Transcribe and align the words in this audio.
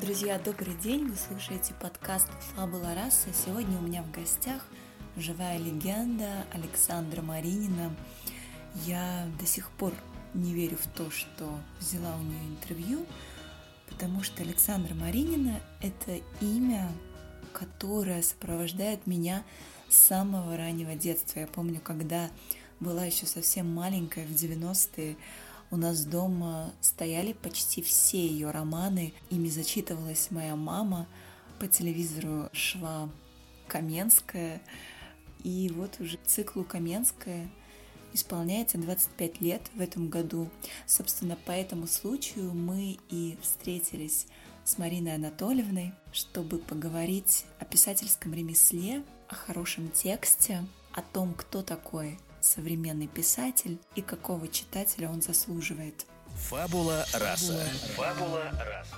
Друзья, 0.00 0.38
добрый 0.38 0.74
день! 0.74 1.06
Вы 1.06 1.16
слушаете 1.16 1.74
подкаст 1.74 2.26
«Фабула 2.56 2.94
раса». 2.94 3.28
Сегодня 3.34 3.76
у 3.78 3.82
меня 3.82 4.02
в 4.02 4.10
гостях 4.10 4.66
живая 5.18 5.58
легенда 5.58 6.46
Александра 6.50 7.20
Маринина. 7.20 7.94
Я 8.86 9.28
до 9.38 9.44
сих 9.44 9.70
пор 9.72 9.92
не 10.32 10.54
верю 10.54 10.78
в 10.78 10.86
то, 10.96 11.10
что 11.10 11.58
взяла 11.78 12.16
у 12.16 12.22
нее 12.22 12.42
интервью, 12.48 13.06
потому 13.90 14.22
что 14.22 14.42
Александра 14.42 14.94
Маринина– 14.94 15.60
это 15.82 16.18
имя, 16.40 16.90
которое 17.52 18.22
сопровождает 18.22 19.06
меня 19.06 19.44
с 19.90 19.96
самого 19.98 20.56
раннего 20.56 20.94
детства. 20.94 21.40
Я 21.40 21.46
помню, 21.46 21.82
когда 21.84 22.30
была 22.80 23.04
еще 23.04 23.26
совсем 23.26 23.72
маленькая, 23.72 24.24
в 24.24 24.30
90-е, 24.30 25.18
у 25.72 25.76
нас 25.76 26.04
дома 26.04 26.70
стояли 26.82 27.32
почти 27.32 27.82
все 27.82 28.24
ее 28.24 28.50
романы, 28.50 29.14
ими 29.30 29.48
зачитывалась 29.48 30.30
моя 30.30 30.54
мама, 30.54 31.08
по 31.58 31.66
телевизору 31.66 32.50
шла 32.52 33.08
Каменская, 33.68 34.60
и 35.42 35.72
вот 35.74 35.98
уже 35.98 36.18
циклу 36.26 36.62
Каменская 36.62 37.48
исполняется 38.12 38.76
25 38.76 39.40
лет 39.40 39.62
в 39.74 39.80
этом 39.80 40.08
году. 40.08 40.50
Собственно, 40.86 41.36
по 41.46 41.52
этому 41.52 41.86
случаю 41.86 42.52
мы 42.52 42.98
и 43.08 43.38
встретились 43.40 44.26
с 44.64 44.76
Мариной 44.76 45.14
Анатольевной, 45.14 45.94
чтобы 46.12 46.58
поговорить 46.58 47.46
о 47.58 47.64
писательском 47.64 48.34
ремесле, 48.34 49.02
о 49.26 49.34
хорошем 49.34 49.90
тексте, 49.90 50.64
о 50.92 51.00
том, 51.00 51.32
кто 51.32 51.62
такой 51.62 52.18
современный 52.42 53.06
писатель 53.06 53.78
и 53.94 54.02
какого 54.02 54.48
читателя 54.48 55.08
он 55.08 55.22
заслуживает. 55.22 56.06
Фабула 56.34 57.06
раса. 57.14 57.58
Фабула 57.96 58.50
раса. 58.52 58.96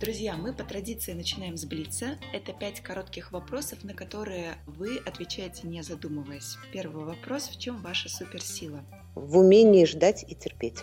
Друзья, 0.00 0.36
мы 0.36 0.52
по 0.52 0.64
традиции 0.64 1.12
начинаем 1.12 1.56
с 1.56 1.64
Блица. 1.64 2.18
Это 2.32 2.52
пять 2.52 2.80
коротких 2.80 3.30
вопросов, 3.30 3.84
на 3.84 3.94
которые 3.94 4.56
вы 4.66 4.96
отвечаете 4.96 5.68
не 5.68 5.82
задумываясь. 5.82 6.56
Первый 6.72 7.04
вопрос. 7.04 7.48
В 7.48 7.58
чем 7.58 7.76
ваша 7.76 8.08
суперсила? 8.08 8.80
В 9.14 9.38
умении 9.38 9.84
ждать 9.84 10.24
и 10.26 10.34
терпеть. 10.34 10.80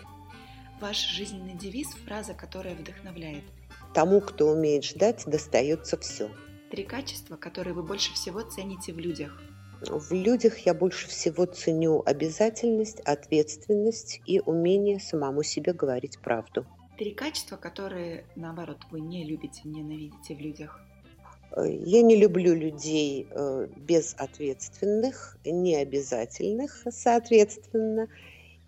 Ваш 0.80 1.06
жизненный 1.06 1.56
девиз– 1.56 1.88
фраза, 2.06 2.34
которая 2.34 2.76
вдохновляет. 2.76 3.44
Тому, 3.94 4.22
кто 4.22 4.52
умеет 4.52 4.86
ждать, 4.86 5.24
достается 5.26 5.98
все. 5.98 6.32
Три 6.72 6.86
качества, 6.86 7.36
которые 7.36 7.74
вы 7.74 7.84
больше 7.84 8.14
всего 8.14 8.40
цените 8.42 8.94
в 8.94 9.00
людях. 9.00 9.38
В 9.82 10.14
людях 10.14 10.60
я 10.60 10.74
больше 10.74 11.08
всего 11.08 11.46
ценю 11.46 12.04
обязательность, 12.06 13.00
ответственность 13.02 14.22
и 14.26 14.42
умение 14.42 15.00
самому 15.00 15.44
себе 15.44 15.74
говорить 15.74 16.20
правду. 16.20 16.66
Три 16.98 17.12
качества, 17.12 17.56
которые, 17.56 18.26
наоборот, 18.36 18.80
вы 18.92 19.00
не 19.00 19.24
любите, 19.24 19.62
ненавидите 19.64 20.36
в 20.36 20.40
людях. 20.40 20.82
Э, 21.56 21.64
я 21.66 22.02
не 22.02 22.18
люблю 22.18 22.54
людей 22.54 23.28
э, 23.32 23.68
безответственных, 23.78 25.38
необязательных, 25.46 26.84
соответственно, 26.92 28.10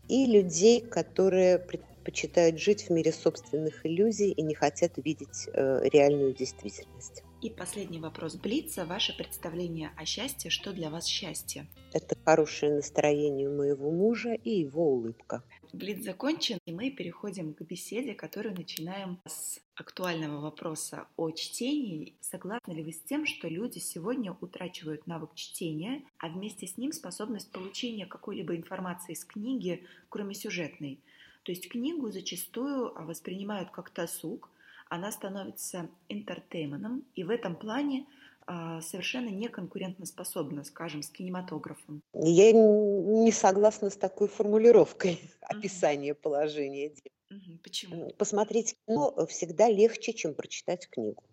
и 0.08 0.26
людей, 0.26 0.80
которые 0.80 1.60
предпочитают 1.60 2.58
жить 2.58 2.84
в 2.84 2.90
мире 2.90 3.12
собственных 3.12 3.86
иллюзий 3.86 4.32
и 4.32 4.42
не 4.42 4.56
хотят 4.56 4.94
видеть 4.96 5.50
э, 5.54 5.82
реальную 5.92 6.34
действительность. 6.34 7.24
И 7.42 7.50
последний 7.50 8.00
вопрос 8.00 8.36
Блица. 8.36 8.86
Ваше 8.86 9.18
представление 9.18 9.92
о 9.98 10.06
счастье. 10.06 10.52
Что 10.52 10.74
для 10.74 10.92
вас 10.92 11.08
счастье? 11.08 11.66
Это 11.92 12.16
хорошее 12.24 12.76
настроение 12.76 13.50
моего 13.50 13.90
мужа 13.90 14.36
и 14.36 14.60
его 14.60 14.94
улыбка. 14.94 15.44
Блиц 15.74 16.04
закончен, 16.04 16.60
и 16.68 16.72
мы 16.72 16.92
переходим 16.92 17.56
к 17.56 17.62
беседе, 17.62 18.14
которую 18.14 18.54
начинаем 18.54 19.20
с 19.26 19.60
актуального 19.74 20.40
вопроса 20.40 21.08
о 21.18 21.32
чтении. 21.32 22.14
Согласны 22.22 22.74
ли 22.74 22.84
вы 22.84 22.92
с 22.92 23.02
тем, 23.02 23.26
что 23.26 23.48
люди 23.48 23.80
сегодня 23.80 24.38
утрачивают 24.40 25.08
навык 25.08 25.34
чтения, 25.34 26.04
а 26.20 26.30
вместе 26.30 26.68
с 26.68 26.78
ним 26.78 26.92
способность 26.92 27.52
получения 27.52 28.06
какой-либо 28.06 28.56
информации 28.56 29.14
из 29.14 29.26
книги, 29.26 29.84
кроме 30.10 30.36
сюжетной? 30.36 31.00
То 31.42 31.52
есть 31.52 31.68
книгу 31.68 32.12
зачастую 32.12 32.94
воспринимают 32.94 33.72
как 33.72 33.92
досуг, 33.96 34.52
она 34.92 35.10
становится 35.14 35.90
интертейменом, 36.10 37.06
и 37.16 37.24
в 37.24 37.30
этом 37.30 37.56
плане 37.56 38.08
а, 38.46 38.82
совершенно 38.82 39.30
не 39.30 39.48
конкурентоспособна, 39.48 40.66
скажем, 40.66 41.02
с 41.02 41.10
кинематографом. 41.10 42.02
Я 42.14 42.52
не 42.52 43.32
согласна 43.32 43.90
с 43.90 43.96
такой 43.96 44.28
формулировкой 44.28 45.22
описания 45.42 46.14
положения 46.14 46.90
дел. 46.90 47.40
Почему? 47.64 48.10
Посмотреть 48.18 48.76
кино 48.86 49.26
всегда 49.28 49.70
легче, 49.70 50.12
чем 50.12 50.34
прочитать 50.34 50.90
книгу. 50.90 51.24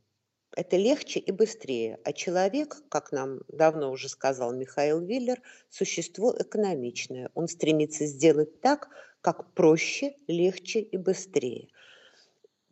Это 0.55 0.77
легче 0.77 1.19
и 1.19 1.33
быстрее. 1.33 1.99
А 2.05 2.13
человек, 2.13 2.85
как 2.89 3.11
нам 3.11 3.41
давно 3.49 3.91
уже 3.91 4.09
сказал 4.09 4.55
Михаил 4.55 5.01
Виллер, 5.01 5.43
существо 5.69 6.33
экономичное. 6.39 7.33
Он 7.35 7.49
стремится 7.49 8.07
сделать 8.07 8.61
так, 8.61 8.89
как 9.21 9.53
проще, 9.55 10.15
легче 10.29 10.79
и 10.79 10.97
быстрее. 10.97 11.69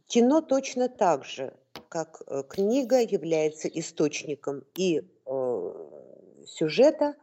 Кино 0.07 0.41
точно 0.41 0.89
так 0.89 1.25
же, 1.25 1.53
как 1.89 2.23
э, 2.27 2.43
книга 2.49 3.01
является 3.01 3.69
источником 3.69 4.63
и 4.77 5.01
э, 5.01 5.73
сюжета, 6.47 7.15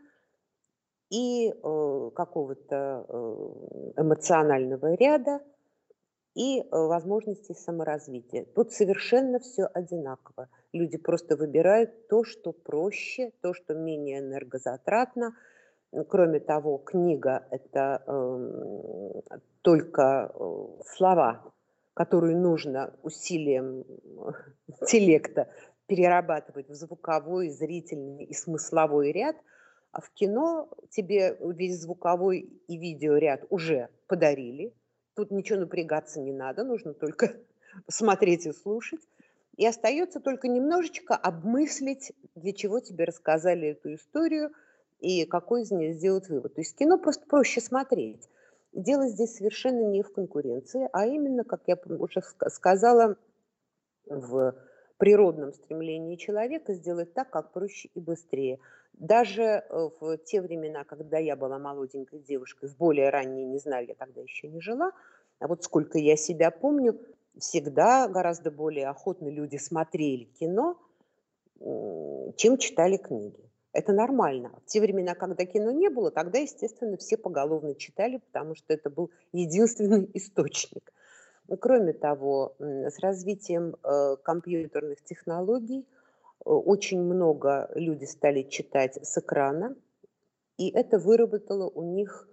и 1.10 1.50
э, 1.50 2.12
какого-то 2.14 3.06
э, 3.08 4.02
эмоционального 4.02 4.96
ряда, 4.96 5.40
и 6.36 6.60
э, 6.60 6.64
возможностей 6.72 7.54
саморазвития. 7.54 8.46
Тут 8.54 8.74
совершенно 8.74 9.40
все 9.40 9.64
одинаково. 9.66 10.50
Люди 10.74 10.98
просто 10.98 11.38
выбирают 11.38 12.08
то, 12.10 12.26
что 12.26 12.52
проще, 12.52 13.32
то, 13.42 13.54
что 13.54 13.76
менее 13.76 14.20
энергозатратно. 14.20 15.36
Кроме 16.10 16.40
того, 16.40 16.80
книга– 16.80 17.48
это 17.52 18.04
э, 18.08 19.38
только 19.62 20.34
слова, 20.86 21.53
которую 21.94 22.38
нужно 22.38 22.94
усилием 23.04 23.86
интеллекта 24.68 25.50
перерабатывать 25.88 26.70
в 26.70 26.74
звуковой, 26.74 27.50
зрительный 27.50 28.24
и 28.24 28.34
смысловой 28.34 29.12
ряд, 29.12 29.36
а 29.92 30.02
в 30.02 30.10
кино 30.12 30.70
тебе 30.90 31.38
весь 31.40 31.82
звуковой 31.82 32.50
и 32.68 32.78
видеоряд 32.78 33.46
уже 33.50 33.90
подарили. 34.08 34.74
Тут 35.16 35.30
ничего 35.30 35.60
напрягаться 35.60 36.20
не 36.20 36.32
надо, 36.32 36.64
нужно 36.64 36.94
только 36.94 37.36
смотреть 37.88 38.46
и 38.48 38.52
слушать. 38.52 39.02
И 39.56 39.68
остается 39.68 40.20
только 40.20 40.48
немножечко 40.48 41.16
обмыслить, 41.16 42.12
для 42.34 42.54
чего 42.54 42.80
тебе 42.80 43.06
рассказали 43.06 43.70
эту 43.70 43.94
историю 43.94 44.52
и 45.00 45.26
какой 45.26 45.62
из 45.62 45.72
нее 45.72 45.94
сделать 45.94 46.28
вывод. 46.28 46.56
То 46.56 46.62
есть 46.62 46.76
кино 46.76 46.98
просто 46.98 47.28
проще 47.28 47.62
смотреть. 47.62 48.28
Дело 48.74 49.08
здесь 49.08 49.36
совершенно 49.36 49.86
не 49.86 50.02
в 50.02 50.12
конкуренции, 50.12 50.90
а 50.94 51.06
именно, 51.06 51.44
как 51.44 51.62
я 51.68 51.78
уже 51.86 52.22
сказала, 52.48 53.18
в 54.06 54.56
природном 54.98 55.54
стремлении 55.54 56.16
человека 56.16 56.74
сделать 56.74 57.14
так, 57.14 57.30
как 57.30 57.52
проще 57.52 57.90
и 57.94 58.00
быстрее. 58.00 58.60
Даже 58.94 59.44
э, 59.44 59.90
в 60.00 60.18
те 60.18 60.42
времена, 60.42 60.84
когда 60.84 61.18
я 61.18 61.36
была 61.36 61.60
молоденькой 61.60 62.20
девушкой, 62.20 62.70
в 62.70 62.78
более 62.78 63.10
ранние, 63.10 63.46
не 63.46 63.60
знаю, 63.60 63.88
я 63.88 63.96
тогда 63.96 64.22
еще 64.22 64.48
не 64.48 64.60
жила, 64.60 64.92
а 65.40 65.48
вот 65.48 65.64
сколько 65.64 66.00
я 66.00 66.16
себя 66.16 66.52
помню, 66.52 67.00
всегда 67.38 68.08
гораздо 68.08 68.50
более 68.50 68.88
охотно 68.88 69.28
люди 69.28 69.58
смотрели 69.58 70.26
кино, 70.40 70.80
чем 72.38 72.58
читали 72.58 72.98
книги. 72.98 73.50
Это 73.74 73.92
нормально. 73.92 74.52
В 74.66 74.70
те 74.70 74.80
времена, 74.80 75.16
когда 75.16 75.46
кино 75.46 75.72
не 75.72 75.90
было, 75.90 76.12
тогда, 76.12 76.38
естественно, 76.38 76.96
все 76.98 77.18
поголовно 77.18 77.74
читали, 77.74 78.18
потому 78.18 78.56
что 78.56 78.72
это 78.72 78.90
был 78.90 79.12
единственный 79.32 80.10
источник. 80.14 80.94
Но, 81.48 81.58
кроме 81.58 81.94
того, 81.94 82.56
с 82.60 83.00
развитием 83.00 83.76
э, 83.84 84.16
компьютерных 84.24 85.04
технологий 85.04 85.82
э, 85.82 86.50
очень 86.50 87.02
много 87.02 87.70
люди 87.74 88.06
стали 88.06 88.44
читать 88.44 88.98
с 89.04 89.18
экрана, 89.18 89.76
и 90.58 90.70
это 90.70 91.00
выработало 91.00 91.68
у 91.68 91.82
них 91.84 92.30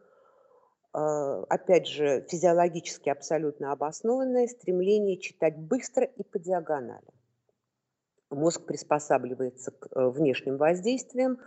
а, 0.92 1.44
опять 1.44 1.87
же, 1.87 2.26
физиологически 2.28 3.08
абсолютно 3.08 3.72
обоснованное 3.72 4.48
стремление 4.48 5.19
читать 5.19 5.56
быстро 5.56 6.04
и 6.04 6.22
по 6.22 6.38
диагонали. 6.38 7.06
Мозг 8.30 8.64
приспосабливается 8.64 9.72
к 9.72 9.88
э, 9.90 10.08
внешним 10.08 10.56
воздействиям. 10.56 11.38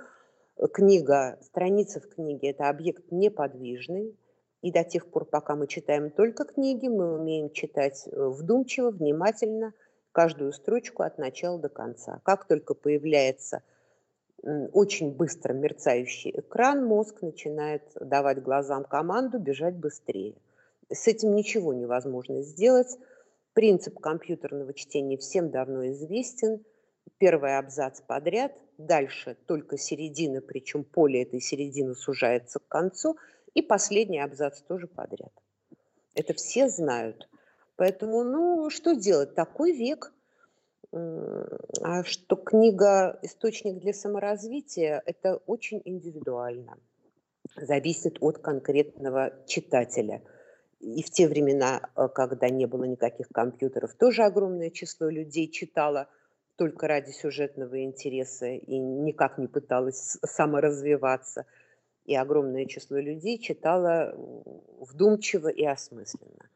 Книга, 0.74 1.40
страница 1.42 2.00
в 2.00 2.08
книге– 2.08 2.50
это 2.52 2.70
объект 2.70 3.12
неподвижный, 3.12 4.16
и 4.62 4.72
до 4.72 4.84
тех 4.84 5.10
пор, 5.10 5.26
пока 5.26 5.56
мы 5.56 5.68
читаем 5.68 6.12
только 6.12 6.46
книги, 6.46 6.88
мы 6.88 7.16
умеем 7.16 7.52
читать 7.52 8.08
э, 8.08 8.28
вдумчиво, 8.28 8.92
внимательно, 8.92 9.74
каждую 10.12 10.54
строчку 10.54 11.04
от 11.04 11.18
начала 11.18 11.58
до 11.58 11.70
конца. 11.70 12.22
Как 12.24 12.48
только 12.48 12.74
появляется 12.74 13.64
очень 14.74 15.12
быстро 15.12 15.54
мерцающий 15.54 16.32
экран, 16.32 16.86
мозг 16.86 17.22
начинает 17.22 17.84
давать 17.96 18.42
глазам 18.42 18.84
команду 18.84 19.40
бежать 19.40 19.76
быстрее. 19.76 20.36
С 20.90 21.08
этим 21.08 21.34
ничего 21.34 21.74
невозможно 21.74 22.42
сделать. 22.42 22.98
Принцип 23.54 24.00
компьютерного 24.00 24.74
чтения 24.74 25.18
всем 25.18 25.50
давно 25.50 25.90
известен. 25.92 26.64
Первый 27.24 27.58
абзац 27.58 28.02
подряд, 28.02 28.52
дальше 28.78 29.38
только 29.46 29.78
середина, 29.78 30.42
причем 30.42 30.84
поле 30.84 31.24
этой 31.24 31.40
середины 31.40 31.96
сужается 31.96 32.60
к 32.60 32.68
концу– 32.68 33.18
и 33.54 33.62
последний 33.62 34.20
абзац 34.20 34.62
тоже 34.62 34.88
подряд. 34.88 35.32
Это 36.16 36.34
все 36.34 36.70
знают. 36.70 37.30
Поэтому, 37.76 38.24
ну, 38.24 38.70
что 38.70 38.96
делать? 38.96 39.36
Такой 39.36 39.72
век. 39.74 40.14
А 40.92 42.04
что 42.04 42.36
книга 42.36 43.18
«Источник 43.24 43.80
для 43.80 43.94
саморазвития»– 43.94 45.02
это 45.06 45.38
очень 45.48 45.82
индивидуально. 45.86 46.78
Зависит 47.56 48.18
от 48.22 48.38
конкретного 48.38 49.34
читателя. 49.48 50.22
И 50.80 51.02
в 51.02 51.10
те 51.10 51.28
времена, 51.28 51.90
э, 51.96 52.08
когда 52.10 52.50
не 52.50 52.68
было 52.68 52.84
никаких 52.84 53.30
компьютеров, 53.30 53.96
тоже 53.96 54.24
огромное 54.24 54.70
число 54.70 55.10
людей 55.10 55.50
читало 55.50 56.10
только 56.56 56.88
ради 56.88 57.12
сюжетного 57.12 57.84
интереса 57.84 58.48
и 58.48 58.78
никак 58.78 59.38
не 59.38 59.48
пыталось 59.48 60.18
саморазвиваться– 60.24 61.46
и 62.06 62.16
огромное 62.16 62.66
число 62.66 62.98
людей 62.98 63.40
читало 63.40 64.14
вдумчиво 64.80 65.48
и 65.48 65.64
осмысленно. 65.64 66.50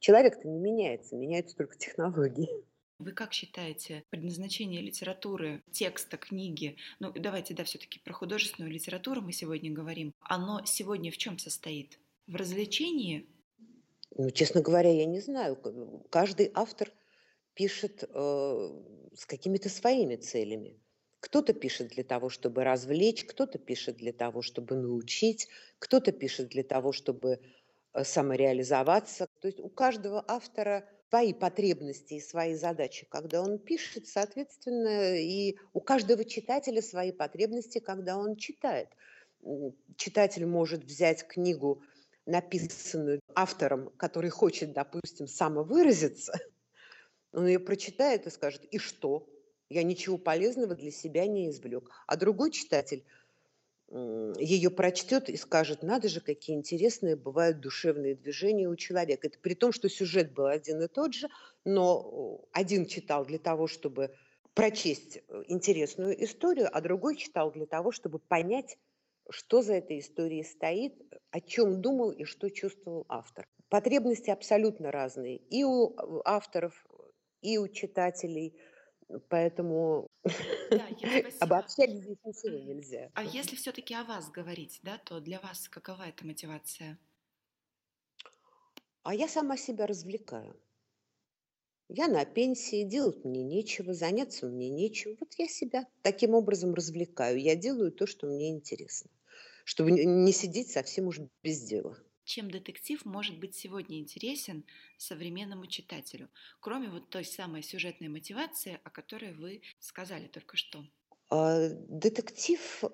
Человек-то 0.00 0.48
не 0.48 0.58
меняется, 0.58 1.16
меняются 1.16 1.56
только 1.56 1.76
технологии. 1.76 2.48
Вы 2.98 3.12
как 3.12 3.32
считаете 3.32 4.04
предназначение 4.10 4.80
литературы, 4.80 5.62
текста, 5.72 6.16
книги? 6.16 6.76
Ну, 7.00 7.12
давайте, 7.12 7.52
да, 7.52 7.64
все-таки 7.64 8.00
про 8.00 8.12
художественную 8.12 8.72
литературу 8.72 9.20
мы 9.20 9.32
сегодня 9.32 9.72
говорим. 9.72 10.12
Оно 10.20 10.62
сегодня 10.64 11.10
в 11.10 11.16
чем 11.16 11.38
состоит? 11.38 11.98
В 12.26 12.36
развлечении? 12.36 13.28
Ну, 14.16 14.30
честно 14.30 14.62
говоря, 14.62 14.90
я 14.90 15.06
не 15.06 15.20
знаю. 15.20 15.58
Каждый 16.08 16.50
автор 16.54 16.90
пишет 17.54 18.04
э, 18.08 18.70
с 19.14 19.26
какими-то 19.26 19.68
своими 19.68 20.16
целями. 20.16 20.78
Кто-то 21.20 21.54
пишет 21.54 21.88
для 21.88 22.04
того, 22.04 22.28
чтобы 22.28 22.64
развлечь, 22.64 23.24
кто-то 23.24 23.58
пишет 23.58 23.96
для 23.96 24.12
того, 24.12 24.42
чтобы 24.42 24.76
научить, 24.76 25.48
кто-то 25.78 26.12
пишет 26.12 26.48
для 26.48 26.62
того, 26.62 26.92
чтобы 26.92 27.40
э, 27.92 28.04
самореализоваться. 28.04 29.26
То 29.40 29.48
есть 29.48 29.60
у 29.60 29.68
каждого 29.68 30.24
автора 30.28 30.88
свои 31.08 31.32
потребности 31.32 32.14
и 32.14 32.20
свои 32.20 32.54
задачи, 32.56 33.06
когда 33.08 33.40
он 33.40 33.58
пишет, 33.58 34.08
соответственно, 34.08 35.16
и 35.16 35.56
у 35.72 35.80
каждого 35.80 36.24
читателя 36.24 36.82
свои 36.82 37.12
потребности, 37.12 37.78
когда 37.78 38.18
он 38.18 38.34
читает. 38.34 38.88
Читатель 39.96 40.44
может 40.44 40.82
взять 40.82 41.24
книгу, 41.26 41.82
написанную 42.26 43.20
автором, 43.34 43.90
который 43.96 44.30
хочет, 44.30 44.72
допустим, 44.72 45.28
самовыразиться, 45.28 46.32
он 47.34 47.46
ее 47.46 47.58
прочитает 47.58 48.26
и 48.26 48.30
скажет, 48.30 48.64
и 48.64 48.78
что? 48.78 49.28
Я 49.68 49.82
ничего 49.82 50.18
полезного 50.18 50.74
для 50.74 50.90
себя 50.90 51.26
не 51.26 51.50
извлек. 51.50 51.90
А 52.06 52.16
другой 52.16 52.50
читатель 52.50 53.04
ее 53.90 54.70
прочтет 54.70 55.28
и 55.28 55.36
скажет, 55.36 55.82
надо 55.82 56.08
же, 56.08 56.20
какие 56.20 56.56
интересные 56.56 57.16
бывают 57.16 57.60
душевные 57.60 58.14
движения 58.14 58.68
у 58.68 58.76
человека. 58.76 59.26
Это 59.28 59.38
при 59.38 59.54
том, 59.54 59.72
что 59.72 59.88
сюжет 59.88 60.32
был 60.32 60.46
один 60.46 60.82
и 60.82 60.88
тот 60.88 61.14
же, 61.14 61.28
но 61.64 62.40
один 62.52 62.86
читал 62.86 63.24
для 63.24 63.38
того, 63.38 63.66
чтобы 63.66 64.14
прочесть 64.54 65.18
э, 65.18 65.42
интересную 65.48 66.22
историю, 66.24 66.68
а 66.72 66.80
другой 66.80 67.16
читал 67.16 67.52
для 67.52 67.66
того, 67.66 67.92
чтобы 67.92 68.18
понять, 68.18 68.78
что 69.30 69.62
за 69.62 69.74
этой 69.74 69.98
историей 69.98 70.44
стоит, 70.44 70.94
о 71.30 71.40
чем 71.40 71.80
думал 71.80 72.10
и 72.10 72.24
что 72.24 72.50
чувствовал 72.50 73.04
автор. 73.08 73.48
Потребности 73.68 74.30
абсолютно 74.30 74.90
разные 74.90 75.36
и 75.36 75.64
у 75.64 75.90
э, 75.90 76.20
авторов, 76.24 76.86
и 77.44 77.58
у 77.58 77.68
читателей– 77.68 78.58
Поэтому 79.28 80.10
да, 80.70 80.88
обобщать 81.40 81.90
здесь 81.90 82.18
ничего 82.24 82.58
нельзя. 82.58 83.10
А 83.14 83.24
если 83.24 83.56
все-таки 83.56 83.94
о 83.94 84.04
вас 84.04 84.30
говорить, 84.30 84.80
да, 84.82 84.98
то 84.98 85.20
для 85.20 85.40
вас 85.40 85.68
какова 85.68 86.08
эта 86.08 86.26
мотивация? 86.26 86.98
А 89.02 89.14
я 89.14 89.28
сама 89.28 89.56
себя 89.56 89.86
развлекаю. 89.86 90.58
Я 91.88 92.08
на 92.08 92.24
пенсии, 92.24 92.82
делать 92.82 93.24
мне 93.24 93.42
нечего, 93.42 93.92
заняться 93.92 94.46
мне 94.46 94.70
нечего. 94.70 95.16
Вот 95.20 95.34
я 95.36 95.46
себя 95.46 95.86
таким 96.02 96.34
образом 96.34 96.72
развлекаю. 96.72 97.38
Я 97.38 97.56
делаю 97.56 97.92
то, 97.92 98.06
что 98.06 98.26
мне 98.26 98.48
интересно, 98.50 99.10
чтобы 99.64 99.90
не 99.90 100.32
сидеть 100.32 100.70
совсем 100.70 101.08
уж 101.08 101.20
без 101.42 101.60
дела 101.60 101.98
чем 102.24 102.50
детектив 102.50 103.04
может 103.04 103.38
быть 103.38 103.54
сегодня 103.54 103.98
интересен 103.98 104.64
современному 104.96 105.66
читателю, 105.66 106.28
кроме 106.60 106.88
вот 106.88 107.10
той 107.10 107.24
самой 107.24 107.62
сюжетной 107.62 108.08
мотивации, 108.08 108.80
о 108.82 108.90
которой 108.90 109.32
вы 109.34 109.62
сказали 109.78 110.26
только 110.26 110.56
что? 110.56 110.84
А, 111.30 111.68
детектив 111.68 112.60
э, 112.82 112.88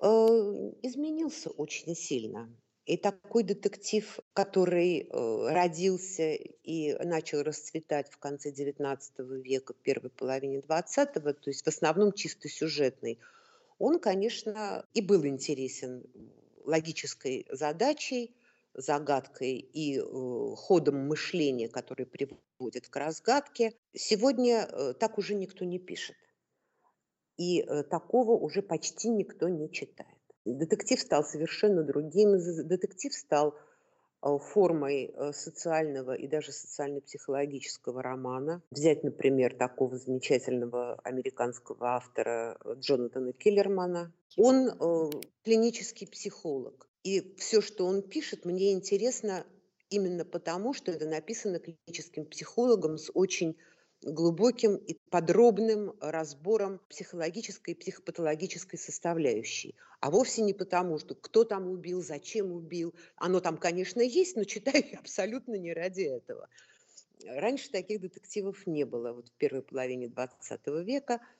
изменился 0.83 1.49
очень 1.49 1.95
сильно. 1.95 2.49
И 2.85 2.97
такой 2.97 3.43
детектив, 3.43 4.19
который 4.33 5.01
э, 5.01 5.53
родился 5.53 6.33
и 6.33 6.93
начал 7.05 7.43
расцветать 7.43 8.09
в 8.09 8.17
конце 8.17 8.51
XIX 8.51 8.97
века, 9.41 9.73
первой 9.73 10.09
половине 10.09 10.59
XX, 10.59 11.33
то 11.33 11.49
есть 11.49 11.63
в 11.63 11.67
основном 11.67 12.11
чисто 12.11 12.49
сюжетный, 12.49 13.19
он, 13.77 13.99
конечно, 13.99 14.85
и 14.93 15.01
был 15.01 15.25
интересен 15.25 16.03
логической 16.65 17.45
задачей, 17.51 18.35
загадкой 18.73 19.57
и 19.57 19.99
э, 19.99 20.03
ходом 20.55 21.07
мышления, 21.07 21.69
который 21.69 22.05
приводит 22.05 22.87
к 22.89 22.95
разгадке, 22.95 23.73
сегодня 23.93 24.67
э, 24.69 24.93
так 24.93 25.17
уже 25.17 25.35
никто 25.35 25.65
не 25.65 25.79
пишет. 25.79 26.15
И 27.37 27.61
э, 27.61 27.83
такого 27.83 28.31
уже 28.31 28.61
почти 28.61 29.09
никто 29.09 29.49
не 29.49 29.71
читает. 29.71 30.17
Детектив 30.45 30.99
стал 30.99 31.23
совершенно 31.23 31.83
другим. 31.83 32.37
Детектив 32.67 33.13
стал 33.13 33.55
формой 34.21 35.13
социального 35.33 36.13
и 36.13 36.27
даже 36.27 36.51
социально-психологического 36.51 38.03
романа. 38.03 38.61
Взять, 38.71 39.03
например, 39.03 39.55
такого 39.55 39.97
замечательного 39.97 40.99
американского 41.03 41.95
автора 41.95 42.57
Джонатана 42.75 43.33
Киллермана. 43.33 44.13
Он 44.37 44.71
клинический 45.43 46.07
психолог. 46.07 46.87
И 47.03 47.35
все, 47.37 47.61
что 47.61 47.85
он 47.87 48.03
пишет, 48.03 48.45
мне 48.45 48.73
интересно 48.73 49.43
именно 49.89 50.23
потому, 50.23 50.73
что 50.73 50.91
это 50.91 51.05
написано 51.07 51.59
клиническим 51.59 52.25
психологом 52.25 52.97
с 52.97 53.09
очень 53.13 53.57
глубоким 54.03 54.75
и 54.75 54.97
подробным 55.09 55.93
разбором 55.99 56.79
психологической 56.89 57.73
и 57.73 57.77
психопатологической 57.77 58.79
составляющей. 58.79 59.75
А 59.99 60.09
вовсе 60.09 60.41
не 60.41 60.53
потому, 60.53 60.97
что 60.97 61.15
кто 61.15 61.43
там 61.43 61.67
убил, 61.67 62.01
зачем 62.01 62.51
убил. 62.51 62.93
Оно 63.15 63.39
там, 63.39 63.57
конечно, 63.57 64.01
есть, 64.01 64.35
но 64.35 64.43
читаю 64.43 64.83
я 64.91 64.99
абсолютно 64.99 65.55
не 65.55 65.73
ради 65.73 66.01
этого. 66.01 66.49
Раньше 67.25 67.69
таких 67.69 68.01
детективов 68.01 68.65
не 68.65 68.83
было. 68.83 69.13
Вот 69.13 69.29
в 69.29 69.33
первой 69.33 69.61
половине 69.61 70.07
XX 70.07 70.83
века– 70.83 71.21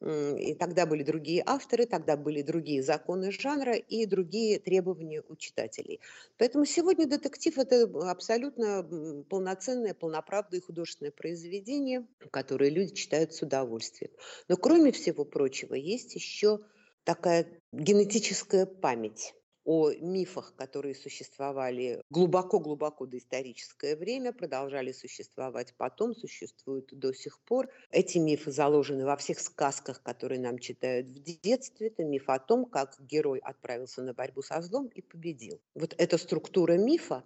и 0.00 0.54
тогда 0.54 0.86
были 0.86 1.02
другие 1.02 1.42
авторы, 1.44 1.86
тогда 1.86 2.16
были 2.16 2.42
другие 2.42 2.82
законы 2.82 3.32
жанра 3.32 3.74
и 3.74 4.06
другие 4.06 4.58
требования 4.58 5.22
у 5.28 5.36
читателей. 5.36 6.00
Поэтому 6.36 6.64
сегодня 6.64 7.06
детектив– 7.06 7.58
это 7.58 7.84
абсолютно 8.10 8.82
полноценное, 9.28 9.94
полноправное 9.94 10.60
художественное 10.60 11.12
произведение, 11.12 12.06
которое 12.30 12.70
люди 12.70 12.94
читают 12.94 13.34
с 13.34 13.42
удовольствием. 13.42 14.12
Но 14.48 14.56
кроме 14.56 14.92
всего 14.92 15.24
прочего, 15.24 15.74
есть 15.74 16.14
еще 16.14 16.60
такая 17.04 17.46
генетическая 17.72 18.66
память 18.66 19.34
о 19.68 19.92
мифах, 19.92 20.54
которые 20.56 20.94
существовали 20.94 22.02
глубоко-глубоко 22.08 23.04
до 23.04 23.18
историческое 23.18 23.96
время, 23.96 24.32
продолжали 24.32 24.92
существовать 24.92 25.74
потом, 25.76 26.14
существуют 26.14 26.98
до 26.98 27.12
сих 27.12 27.38
пор. 27.40 27.68
Эти 27.90 28.16
мифы 28.16 28.50
заложены 28.50 29.04
во 29.04 29.18
всех 29.18 29.38
сказках, 29.38 30.02
которые 30.02 30.40
нам 30.40 30.58
читают 30.58 31.08
в 31.08 31.22
детстве. 31.42 31.88
Это 31.88 32.02
миф 32.02 32.30
о 32.30 32.38
том, 32.38 32.64
как 32.64 32.96
герой 32.98 33.40
отправился 33.40 34.00
на 34.00 34.14
борьбу 34.14 34.40
со 34.40 34.62
злом 34.62 34.86
и 34.86 35.02
победил. 35.02 35.60
Вот 35.74 35.94
эта 35.98 36.16
структура 36.16 36.78
мифа, 36.78 37.22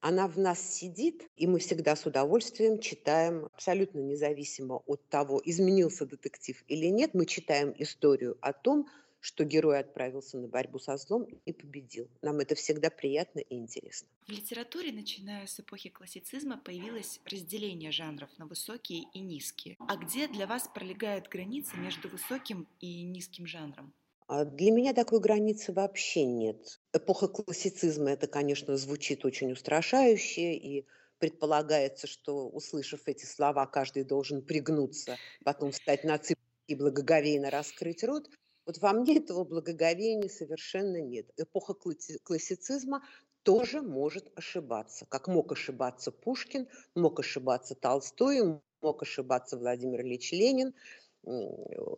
она 0.00 0.28
в 0.28 0.38
нас 0.38 0.60
сидит, 0.60 1.28
и 1.36 1.46
мы 1.46 1.58
всегда 1.58 1.94
с 1.94 2.06
удовольствием 2.06 2.80
читаем, 2.80 3.50
абсолютно 3.52 3.98
независимо 3.98 4.82
от 4.86 5.06
того, 5.10 5.42
изменился 5.44 6.06
детектив 6.06 6.64
или 6.68 6.86
нет, 6.86 7.12
мы 7.12 7.26
читаем 7.26 7.74
историю 7.76 8.38
о 8.40 8.54
том, 8.54 8.88
что 9.22 9.44
герой 9.44 9.78
отправился 9.78 10.36
на 10.36 10.48
борьбу 10.48 10.80
со 10.80 10.96
злом 10.96 11.22
и 11.22 11.52
победил. 11.52 12.08
Нам 12.22 12.40
это 12.40 12.56
всегда 12.56 12.90
приятно 12.90 13.38
и 13.38 13.54
интересно. 13.54 14.08
В 14.26 14.30
литературе, 14.30 14.92
начиная 14.92 15.46
с 15.46 15.60
эпохи 15.60 15.90
классицизма, 15.90 16.58
появилось 16.58 17.20
разделение 17.24 17.92
жанров 17.92 18.28
на 18.38 18.46
высокие 18.46 19.04
и 19.14 19.20
низкие. 19.20 19.76
А 19.78 19.96
где 19.96 20.26
для 20.26 20.48
вас 20.48 20.68
пролегает 20.74 21.28
граница 21.28 21.76
между 21.76 22.08
высоким 22.08 22.66
и 22.80 23.04
низким 23.04 23.46
жанром? 23.46 23.92
А 24.26 24.44
для 24.44 24.72
меня 24.72 24.92
такой 24.92 25.20
границы 25.20 25.72
вообще 25.72 26.24
нет. 26.24 26.80
Эпоха 26.92 27.28
классицизма, 27.28 28.10
это, 28.10 28.26
конечно, 28.26 28.76
звучит 28.76 29.24
очень 29.24 29.52
устрашающе, 29.52 30.54
и 30.54 30.84
предполагается, 31.18 32.08
что, 32.08 32.48
услышав 32.48 33.02
эти 33.06 33.24
слова, 33.24 33.66
каждый 33.66 34.02
должен 34.02 34.42
пригнуться, 34.42 35.16
потом 35.44 35.70
встать 35.70 36.02
на 36.02 36.18
цыпочки 36.18 36.42
и 36.66 36.74
благоговейно 36.74 37.50
раскрыть 37.50 38.02
рот. 38.02 38.28
Вот 38.64 38.78
во 38.78 38.92
мне 38.92 39.18
этого 39.18 39.44
благоговения 39.44 40.28
совершенно 40.28 41.00
нет. 41.00 41.26
Эпоха 41.36 41.74
классицизма 41.74 43.02
тоже 43.42 43.82
может 43.82 44.30
ошибаться. 44.36 45.04
Как 45.08 45.26
мог 45.26 45.50
ошибаться 45.50 46.12
Пушкин, 46.12 46.68
мог 46.94 47.18
ошибаться 47.18 47.74
Толстой, 47.74 48.60
мог 48.80 49.02
ошибаться 49.02 49.56
Владимир 49.56 50.02
Ильич 50.02 50.30
Ленин. 50.30 50.74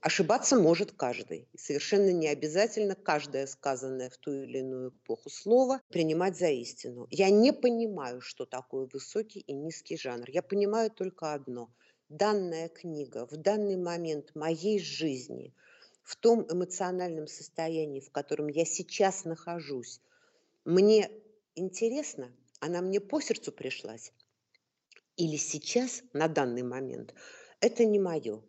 Ошибаться 0.00 0.56
может 0.56 0.92
каждый. 0.92 1.48
Совершенно 1.54 2.10
не 2.10 2.28
обязательно 2.28 2.94
каждое 2.94 3.46
сказанное 3.46 4.08
в 4.08 4.16
ту 4.16 4.32
или 4.32 4.58
иную 4.58 4.88
эпоху 4.90 5.28
слово 5.28 5.80
принимать 5.88 6.38
за 6.38 6.48
истину. 6.48 7.06
Я 7.10 7.28
не 7.28 7.52
понимаю, 7.52 8.22
что 8.22 8.46
такое 8.46 8.88
высокий 8.90 9.40
и 9.40 9.52
низкий 9.52 9.98
жанр. 9.98 10.28
Я 10.30 10.42
понимаю 10.42 10.90
только 10.90 11.34
одно. 11.34 11.70
Данная 12.08 12.68
книга 12.68 13.26
в 13.26 13.36
данный 13.36 13.76
момент 13.76 14.34
моей 14.34 14.78
жизни– 14.78 15.54
в 16.04 16.16
том 16.16 16.46
эмоциональном 16.50 17.26
состоянии, 17.26 18.00
в 18.00 18.10
котором 18.10 18.48
я 18.48 18.64
сейчас 18.64 19.24
нахожусь, 19.24 20.00
мне 20.64 21.10
интересно, 21.54 22.30
она 22.60 22.82
мне 22.82 23.00
по 23.00 23.20
сердцу 23.20 23.52
пришлась, 23.52 24.12
или 25.16 25.36
сейчас, 25.36 26.02
на 26.12 26.28
данный 26.28 26.62
момент, 26.62 27.14
это 27.60 27.84
не 27.84 27.98
мое. 27.98 28.42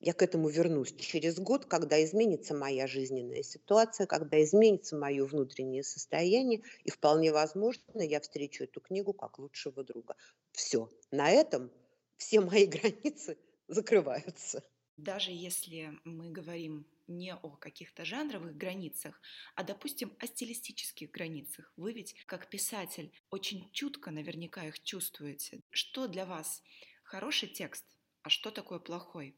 Я 0.00 0.12
к 0.12 0.22
этому 0.22 0.48
вернусь 0.48 0.94
через 0.94 1.38
год, 1.38 1.64
когда 1.66 2.02
изменится 2.04 2.54
моя 2.54 2.86
жизненная 2.86 3.42
ситуация, 3.42 4.06
когда 4.06 4.42
изменится 4.42 4.96
мое 4.96 5.24
внутреннее 5.24 5.82
состояние, 5.82 6.62
и 6.84 6.90
вполне 6.90 7.32
возможно, 7.32 8.00
я 8.00 8.20
встречу 8.20 8.64
эту 8.64 8.80
книгу 8.80 9.12
как 9.12 9.38
лучшего 9.38 9.82
друга. 9.82 10.16
Все. 10.52 10.90
На 11.10 11.30
этом 11.30 11.70
все 12.16 12.40
мои 12.40 12.66
границы 12.66 13.38
закрываются. 13.66 14.62
Даже 14.96 15.30
если 15.32 15.98
мы 16.04 16.30
говорим 16.30 16.86
не 17.06 17.34
о 17.34 17.50
каких-то 17.50 18.04
жанровых 18.04 18.56
границах, 18.56 19.20
а, 19.54 19.62
допустим, 19.62 20.16
о 20.18 20.26
стилистических 20.26 21.10
границах. 21.10 21.72
Вы 21.76 21.92
ведь, 21.92 22.14
как 22.26 22.48
писатель, 22.48 23.12
очень 23.30 23.70
чутко 23.72 24.10
наверняка 24.10 24.66
их 24.66 24.82
чувствуете. 24.82 25.60
Что 25.70 26.06
для 26.08 26.24
вас 26.24 26.62
хороший 27.02 27.48
текст, 27.48 27.84
а 28.22 28.30
что 28.30 28.50
такое 28.50 28.78
плохой? 28.78 29.36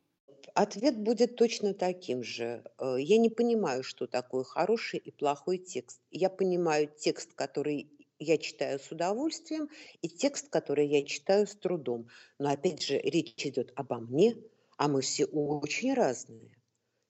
Ответ 0.55 0.99
будет 0.99 1.37
точно 1.37 1.75
таким 1.75 2.23
же. 2.23 2.65
Э, 2.79 2.97
я 2.99 3.19
не 3.19 3.31
понимаю, 3.31 3.83
что 3.83 4.07
такое 4.07 4.45
хороший 4.45 4.99
и 4.99 5.11
плохой 5.11 5.59
текст. 5.59 6.01
Я 6.11 6.31
понимаю 6.31 6.89
текст, 6.89 7.35
который 7.35 7.91
я 8.19 8.39
читаю 8.39 8.79
с 8.79 8.91
удовольствием, 8.91 9.69
и 10.03 10.09
текст, 10.09 10.49
который 10.49 10.87
я 10.87 11.05
читаю 11.05 11.47
с 11.47 11.55
трудом. 11.55 12.09
Но 12.39 12.51
опять 12.51 12.83
же, 12.83 12.99
речь 12.99 13.45
идет 13.45 13.73
обо 13.77 13.99
мне, 13.99 14.37
а 14.77 14.89
мы 14.89 15.01
все 15.01 15.25
очень 15.27 15.95
разные. 15.95 16.57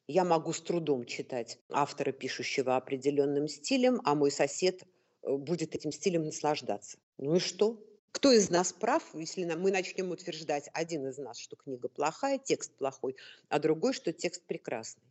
Я 0.09 0.25
могу 0.25 0.53
с 0.53 0.61
трудом 0.61 1.05
читать 1.05 1.59
автора, 1.69 2.13
пишущего 2.13 2.77
определенным 2.77 3.49
стилем, 3.49 4.01
а 4.05 4.15
мой 4.15 4.31
сосед 4.31 4.83
э, 4.83 5.33
будет 5.33 5.75
этим 5.75 5.91
стилем 5.91 6.25
наслаждаться. 6.25 6.99
Ну 7.19 7.37
и 7.37 7.39
что? 7.41 7.83
Кто 8.13 8.33
из 8.33 8.49
нас 8.49 8.73
прав, 8.73 9.03
если 9.15 9.45
мы 9.45 9.71
начнем 9.71 10.11
утверждать, 10.11 10.71
один 10.73 11.07
из 11.09 11.19
нас, 11.19 11.39
что 11.39 11.57
книга 11.57 11.89
плохая, 11.89 12.39
текст 12.39 12.73
плохой, 12.77 13.17
а 13.49 13.59
другой, 13.59 13.93
что 13.93 14.13
текст 14.13 14.47
прекрасный? 14.47 15.03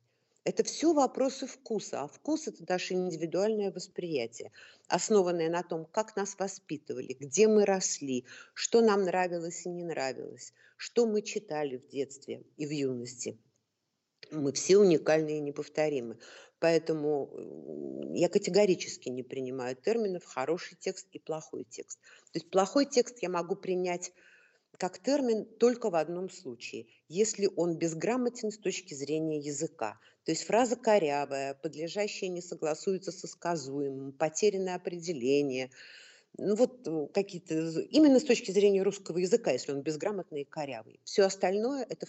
Это 0.46 0.64
все 0.64 0.94
вопросы 0.94 1.48
вкуса, 1.48 2.04
а 2.04 2.08
вкус– 2.08 2.48
это 2.48 2.64
наше 2.70 2.94
индивидуальное 2.94 3.72
восприятие, 3.72 4.52
основанное 4.88 5.50
на 5.50 5.64
том, 5.64 5.86
как 5.86 6.16
нас 6.16 6.38
воспитывали, 6.40 7.18
где 7.20 7.48
мы 7.48 7.66
росли, 7.66 8.25
что 8.54 8.80
нам 8.80 9.04
нравилось 9.04 9.66
и 9.66 9.70
не 9.70 9.84
нравилось, 9.84 10.54
что 10.78 11.06
мы 11.06 11.22
читали 11.22 11.78
в 11.78 11.88
детстве 11.88 12.44
и 12.56 12.66
в 12.66 12.70
юности– 12.70 13.38
мы 14.32 14.52
все 14.54 14.78
уникальны 14.78 15.38
и 15.38 15.42
неповторимы. 15.42 16.18
Поэтому 16.60 17.30
я 18.14 18.30
категорически 18.30 19.10
не 19.10 19.24
принимаю 19.24 19.75
терминов 19.75 20.24
хороший 20.25 20.78
текст 20.80 21.08
и 21.12 21.20
плохой 21.20 21.66
текст. 21.66 22.00
То 22.32 22.40
есть 22.40 22.50
плохой 22.50 22.86
текст 22.86 23.20
я 23.22 23.30
могу 23.30 23.56
принять 23.56 24.14
как 24.77 25.00
термин 25.00 25.46
только 25.46 25.89
в 25.89 25.96
одном 25.96 26.29
случае, 26.29 26.88
если 27.08 27.50
он 27.55 27.77
безграмотен 27.77 28.51
с 28.51 28.58
точки 28.58 28.94
зрения 28.94 29.39
языка. 29.39 30.00
То 30.25 30.32
есть 30.32 30.44
фраза 30.46 30.75
корявая, 30.75 31.53
подлежащая 31.53 32.29
не 32.29 32.41
согласуется 32.41 33.12
со 33.12 33.27
сказуемым, 33.27 34.12
потерянное 34.13 34.75
определение– 34.75 35.72
ну 36.38 36.55
вот 36.55 36.88
э, 36.88 37.08
какие-то, 37.13 37.53
именно 37.82 38.20
с 38.20 38.24
точки 38.24 38.51
зрения 38.51 38.84
русского 38.84 39.17
языка, 39.17 39.51
если 39.51 39.72
он 39.72 39.82
безграмотный 39.82 40.41
и 40.41 40.46
корявый. 40.46 41.00
Все 41.03 41.24
остальное– 41.24 41.86
это 41.89 42.08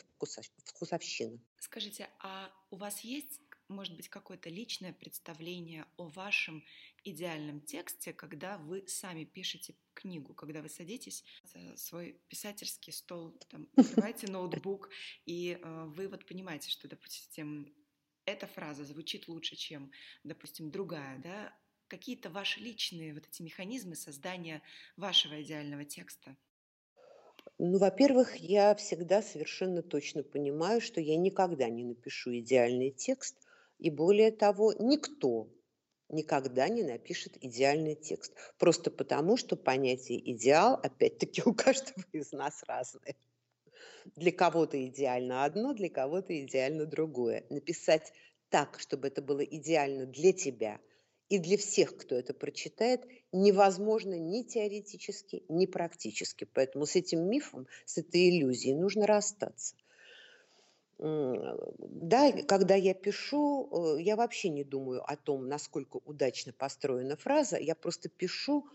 вкусовщина. 0.66 1.38
Скажите, 1.60 2.08
а 2.22 2.50
у 2.70 2.76
вас 2.76 3.00
есть, 3.00 3.40
может 3.68 3.96
быть, 3.96 4.08
какое-то 4.08 4.48
личное 4.48 4.92
представление 4.92 5.86
о 5.96 6.08
вашем 6.08 6.64
идеальном 7.04 7.60
тексте, 7.60 8.12
когда 8.12 8.58
вы 8.58 8.84
сами 8.86 9.24
пишете 9.24 9.74
книгу, 9.94 10.34
когда 10.34 10.62
вы 10.62 10.68
садитесь 10.68 11.24
за 11.44 11.76
свой 11.76 12.20
писательский 12.28 12.92
стол, 12.92 13.32
там, 13.48 13.68
открываете 13.76 14.30
ноутбук, 14.30 14.90
и 15.24 15.58
э, 15.60 15.84
вы 15.86 16.08
вот 16.08 16.26
понимаете, 16.26 16.70
что, 16.70 16.88
допустим, 16.88 17.72
эта 18.24 18.46
фраза 18.46 18.84
звучит 18.84 19.28
лучше, 19.28 19.56
чем, 19.56 19.90
допустим, 20.24 20.70
другая, 20.70 21.18
да, 21.18 21.56
какие-то 21.88 22.30
ваши 22.30 22.60
личные 22.60 23.14
вот 23.14 23.26
эти 23.26 23.42
механизмы 23.42 23.94
создания 23.94 24.62
вашего 24.96 25.40
идеального 25.42 25.84
текста? 25.84 26.36
Ну, 27.58 27.78
во-первых, 27.78 28.36
я 28.36 28.74
всегда 28.74 29.22
совершенно 29.22 29.82
точно 29.82 30.22
понимаю, 30.22 30.80
что 30.80 31.00
я 31.00 31.16
никогда 31.16 31.68
не 31.68 31.84
напишу 31.84 32.36
идеальный 32.36 32.90
текст, 32.90 33.45
и 33.78 33.90
более 33.90 34.30
того, 34.30 34.74
никто 34.78 35.48
никогда 36.08 36.68
не 36.68 36.82
напишет 36.82 37.36
идеальный 37.40 37.94
текст. 37.94 38.32
Просто 38.58 38.90
потому, 38.90 39.36
что 39.36 39.56
понятие 39.56 40.18
идеал, 40.32 40.74
опять-таки, 40.74 41.42
у 41.46 41.54
каждого 41.54 42.04
из 42.12 42.32
нас 42.32 42.62
разное. 42.66 43.16
Для 44.14 44.32
кого-то 44.32 44.84
идеально 44.86 45.44
одно, 45.44 45.74
для 45.74 45.90
кого-то 45.90 46.38
идеально 46.44 46.86
другое. 46.86 47.44
Написать 47.50 48.12
так, 48.50 48.78
чтобы 48.78 49.08
это 49.08 49.20
было 49.20 49.40
идеально 49.40 50.06
для 50.06 50.32
тебя– 50.32 50.80
и 51.28 51.38
для 51.38 51.56
всех, 51.56 51.96
кто 51.96 52.14
это 52.14 52.34
прочитает, 52.34 53.04
невозможно 53.32 54.18
ни 54.18 54.42
теоретически, 54.42 55.44
ни 55.48 55.66
практически. 55.66 56.44
Поэтому 56.44 56.86
с 56.86 56.94
этим 56.94 57.28
мифом, 57.28 57.66
с 57.84 57.98
этой 57.98 58.30
иллюзией 58.30 58.74
нужно 58.74 59.06
расстаться. 59.06 59.74
Да, 60.98 62.32
когда 62.48 62.74
я 62.74 62.94
пишу, 62.94 63.96
э, 63.98 64.02
я 64.02 64.16
вообще 64.16 64.48
не 64.48 64.64
думаю 64.64 65.02
о 65.04 65.16
том, 65.16 65.46
насколько 65.46 65.98
удачно 65.98 66.52
построена 66.52 67.16
фраза. 67.16 67.58
Я 67.58 67.74
просто 67.74 68.08
пишу, 68.08 68.66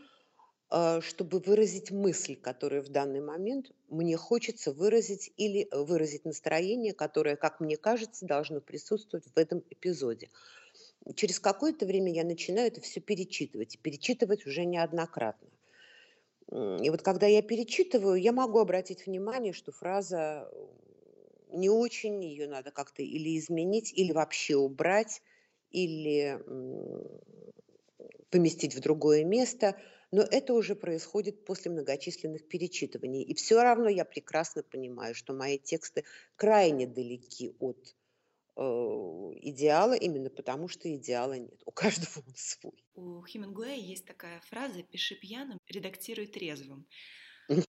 э, 0.72 1.01
чтобы 1.01 1.40
выразить 1.40 1.92
мысль, 1.92 2.36
которую 2.36 2.84
в 2.84 2.90
данный 2.90 3.22
момент 3.22 3.72
мне 3.90 4.18
хочется 4.18 4.72
выразить, 4.72 5.32
или 5.38 5.68
выразить 5.72 6.25
настроение, 6.25 6.94
которое, 6.94 7.36
как 7.36 7.60
мне 7.60 7.78
кажется, 7.78 8.25
должно 8.28 8.62
присутствовать 8.62 9.25
в 9.25 9.38
этом 9.38 9.63
эпизоде 9.72 10.30
через 11.16 11.40
какое-то 11.40 11.86
время 11.86 12.13
я 12.13 12.24
начинаю 12.24 12.68
это 12.68 12.82
все 12.82 13.00
перечитывать, 13.00 13.75
и 13.75 13.78
перечитывать 13.78 14.46
уже 14.46 14.66
неоднократно. 14.66 15.50
И 16.51 16.90
вот 16.90 17.01
когда 17.01 17.28
я 17.28 17.42
перечитываю, 17.42 18.16
я 18.16 18.34
могу 18.34 18.60
обратить 18.60 19.06
внимание, 19.06 19.54
что 19.54 19.72
фраза 19.72 20.50
э, 20.51 20.68
не 21.51 21.70
очень, 21.70 22.24
ее 22.24 22.48
надо 22.48 22.72
как-то 22.72 23.01
или 23.01 23.38
изменить, 23.38 23.91
или 23.93 24.12
вообще 24.12 24.55
убрать, 24.55 25.22
или 25.72 26.39
поместить 28.29 28.75
в 28.75 28.79
другое 28.79 29.24
место. 29.24 29.79
Но 30.12 30.22
это 30.24 30.53
уже 30.53 30.75
происходит 30.75 31.46
после 31.46 31.72
многочисленных 31.72 32.48
перечитываний. 32.48 33.24
И 33.24 33.34
все 33.34 33.62
равно 33.62 33.88
я 33.88 34.03
прекрасно 34.03 34.62
понимаю, 34.63 35.15
что 35.15 35.34
мои 35.34 35.58
тексты 35.58 36.03
крайне 36.36 36.86
далеки 36.86 37.55
от 37.60 37.96
э, 38.58 38.62
идеала 38.62 39.93
именно 39.93 40.29
потому, 40.29 40.67
что 40.67 40.93
идеала 40.93 41.38
нет. 41.38 41.62
У 41.65 41.72
каждого 41.72 42.24
он 42.27 42.34
свой. 42.36 42.84
У 42.93 43.24
Хемингуэя 43.24 43.77
есть 43.77 44.05
такая 44.05 44.41
фраза 44.41 44.84
«пиши 44.84 45.15
пьяным, 45.15 45.58
редактируй 45.67 46.27
трезвым». 46.27 46.86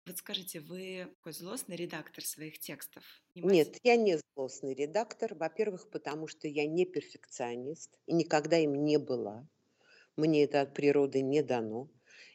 Вот 0.06 0.16
скажите, 0.16 0.60
вы 0.60 1.08
такой 1.16 1.32
злостный 1.32 1.76
редактор 1.76 2.24
своих 2.24 2.58
текстов? 2.58 3.02
Нет, 3.34 3.78
я 3.82 3.96
не 3.96 4.18
злостный 4.34 4.74
редактор. 4.74 5.34
Во-первых, 5.34 5.90
потому 5.90 6.28
что 6.28 6.46
я 6.46 6.66
не 6.66 6.86
перфекционист 6.86 7.98
и 8.06 8.12
никогда 8.12 8.58
им 8.58 8.84
не 8.84 8.98
была. 8.98 9.48
Мне 10.16 10.44
это 10.44 10.60
от 10.60 10.74
природы 10.74 11.20
не 11.20 11.42
дано. 11.42 11.88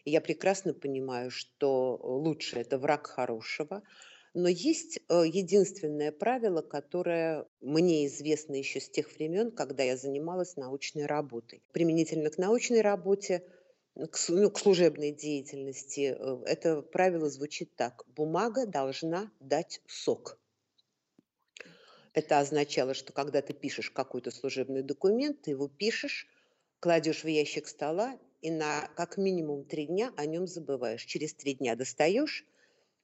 И 0.03 0.11
я 0.11 0.21
прекрасно 0.21 0.73
понимаю, 0.73 1.31
что 1.31 1.99
лучше 2.01 2.59
это 2.59 2.77
враг 2.77 3.07
хорошего. 3.07 3.83
Но 4.33 4.49
есть 4.49 4.99
э, 5.09 5.23
единственное 5.25 6.11
правило, 6.11 6.61
которое 6.61 7.47
мне 7.61 8.05
известно 8.07 8.55
еще 8.55 8.79
с 8.79 8.89
тех 8.89 9.11
времен, 9.15 9.51
когда 9.51 9.83
я 9.83 9.97
занималась 9.97 10.57
научной 10.57 11.05
работой. 11.05 11.63
Применительно 11.71 12.29
к 12.29 12.37
научной 12.37 12.81
работе 12.81 13.43
к, 14.05 14.17
ну, 14.29 14.51
к 14.51 14.59
служебной 14.59 15.11
деятельности, 15.11 16.15
э, 16.17 16.43
это 16.45 16.81
правило 16.81 17.29
звучит 17.29 17.75
так. 17.75 18.03
Бумага 18.07 18.65
должна 18.67 19.31
дать 19.39 19.81
сок. 19.87 20.39
Это 22.13 22.39
означало, 22.39 22.93
что 22.93 23.13
когда 23.13 23.41
ты 23.41 23.53
пишешь 23.53 23.91
какой-то 23.91 24.31
служебный 24.31 24.83
документ, 24.83 25.41
ты 25.41 25.51
его 25.51 25.67
пишешь, 25.67 26.27
кладешь 26.79 27.23
в 27.23 27.27
ящик 27.27 27.67
стола 27.67 28.19
и 28.41 28.51
на 28.51 28.87
как 28.95 29.17
минимум 29.17 29.65
три 29.65 29.87
дня 29.87 30.13
о 30.15 30.25
нем 30.25 30.47
забываешь. 30.47 31.03
Через 31.05 31.33
три 31.33 31.55
дня 31.55 31.75
достаешь, 31.75 32.45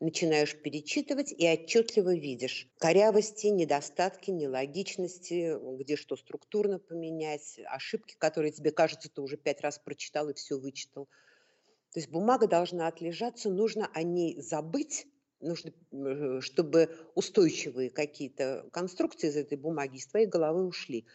начинаешь 0.04 0.56
перечитывать 0.56 1.32
и 1.32 1.48
отчетливо 1.48 2.14
видишь 2.14 2.68
корявости, 2.78 3.48
недостатки, 3.48 4.32
нелогичности, 4.32 5.58
где 5.78 5.96
что 5.96 6.16
структурно 6.16 6.78
поменять, 6.78 7.60
ошибки, 7.66 8.16
которые 8.18 8.52
тебе 8.52 8.72
кажется, 8.72 9.10
ты 9.10 9.22
уже 9.22 9.38
пять 9.38 9.62
раз 9.62 9.80
прочитал 9.80 10.30
и 10.30 10.34
все 10.34 10.60
вычитал. 10.60 11.06
То 11.94 12.00
есть 12.00 12.10
бумага 12.10 12.48
должна 12.48 12.88
отлежаться, 12.88 13.50
нужно 13.50 13.90
о 13.94 14.04
ней 14.04 14.42
забыть, 14.42 15.08
нужно, 15.40 15.72
э, 15.92 16.40
чтобы 16.42 16.90
устойчивые 17.16 17.90
какие-то 17.90 18.68
конструкции 18.74 19.30
из 19.30 19.38
этой 19.38 19.58
бумаги 19.58 19.98
из 19.98 20.08
твоей 20.08 20.28
головы 20.28 20.66
ушли. 20.66 21.06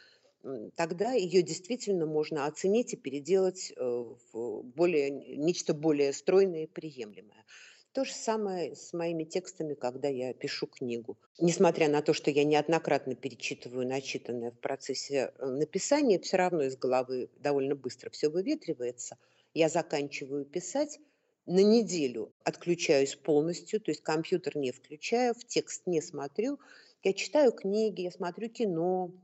Тогда 0.76 1.12
ее 1.12 1.42
действительно 1.42 2.06
можно 2.06 2.46
оценить 2.46 2.94
и 2.94 2.96
переделать 2.96 3.72
э, 3.76 4.04
в 4.32 4.62
более, 4.62 5.10
нечто 5.10 5.74
более 5.74 6.12
стройное 6.12 6.62
и 6.62 6.66
приемлемое. 6.66 7.44
То 7.92 8.04
же 8.04 8.12
самое 8.12 8.76
с 8.76 8.92
моими 8.92 9.24
текстами, 9.24 9.74
когда 9.74 10.08
я 10.08 10.34
пишу 10.34 10.66
книгу. 10.66 11.18
Несмотря 11.38 11.88
на 11.88 12.02
то, 12.02 12.12
что 12.12 12.30
я 12.30 12.44
неоднократно 12.44 13.14
перечитываю 13.14 13.86
начитанное 13.86 14.50
в 14.50 14.58
процессе 14.58 15.32
э, 15.38 15.46
написания, 15.46 16.18
все 16.18 16.36
равно 16.36 16.62
из 16.64 16.76
головы 16.76 17.30
довольно 17.38 17.74
быстро 17.74 18.10
все 18.10 18.28
выветривается. 18.28 19.16
Я 19.54 19.68
заканчиваю 19.68 20.44
писать, 20.44 21.00
на 21.46 21.62
неделю 21.62 22.34
отключаюсь 22.44 23.16
полностью, 23.16 23.80
то 23.80 23.90
есть 23.90 24.02
компьютер 24.02 24.56
не 24.58 24.70
включаю, 24.70 25.34
в 25.34 25.44
текст 25.44 25.86
не 25.86 26.02
смотрю. 26.02 26.60
Я 27.02 27.14
читаю 27.14 27.52
книги, 27.52 28.02
я 28.02 28.10
смотрю 28.10 28.50
кино, 28.50 29.14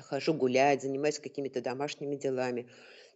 хожу 0.00 0.34
гулять, 0.34 0.82
занимаюсь 0.82 1.20
какими-то 1.20 1.60
домашними 1.60 2.16
делами. 2.16 2.68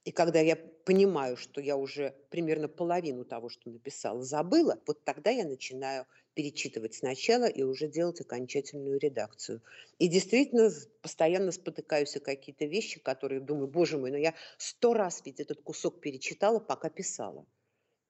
И 0.05 0.13
когда 0.13 0.41
я 0.41 0.57
понимаю, 0.57 1.37
что 1.37 1.61
я 1.61 1.77
уже 1.77 2.15
примерно 2.31 2.69
половину 2.69 3.25
того, 3.25 3.49
что 3.49 3.71
написала, 3.71 4.23
забыла, 4.23 4.81
вот 4.87 5.05
тогда 5.05 5.31
я 5.31 5.45
начинаю 5.45 6.07
перечитывать 6.35 6.95
сначала 6.95 7.45
и 7.47 7.63
уже 7.63 7.87
делать 7.89 8.21
окончательную 8.21 8.99
редакцию. 8.99 9.63
И 9.99 10.09
действительно 10.09 10.71
постоянно 11.03 11.53
спотыкаюсь 11.53 12.17
о 12.17 12.21
какие-то 12.21 12.65
вещи, 12.67 12.99
которые 13.01 13.41
думаю, 13.41 13.69
боже 13.69 13.99
мой, 13.99 14.11
но 14.11 14.17
ну 14.17 14.23
я 14.23 14.35
сто 14.59 14.95
раз 14.95 15.23
ведь 15.25 15.41
этот 15.41 15.61
кусок 15.63 16.01
перечитала, 16.01 16.61
пока 16.61 16.89
писала. 16.89 17.47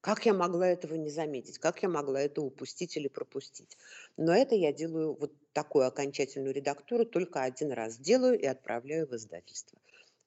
Как 0.02 0.26
я 0.26 0.34
могла 0.34 0.68
этого 0.68 0.94
не 0.94 1.10
заметить? 1.10 1.58
Как 1.58 1.82
я 1.82 1.88
могла 1.88 2.20
это 2.22 2.42
упустить 2.42 2.96
или 2.96 3.08
пропустить? 3.08 3.76
Но 4.16 4.32
это 4.34 4.54
я 4.54 4.72
делаю 4.72 5.14
вот 5.14 5.32
такую 5.52 5.86
окончательную 5.86 6.54
редактуру 6.54 7.04
только 7.06 7.42
один 7.42 7.72
раз 7.72 7.98
делаю 7.98 8.38
и 8.38 8.46
отправляю 8.46 9.06
в 9.08 9.16
издательство. 9.16 9.80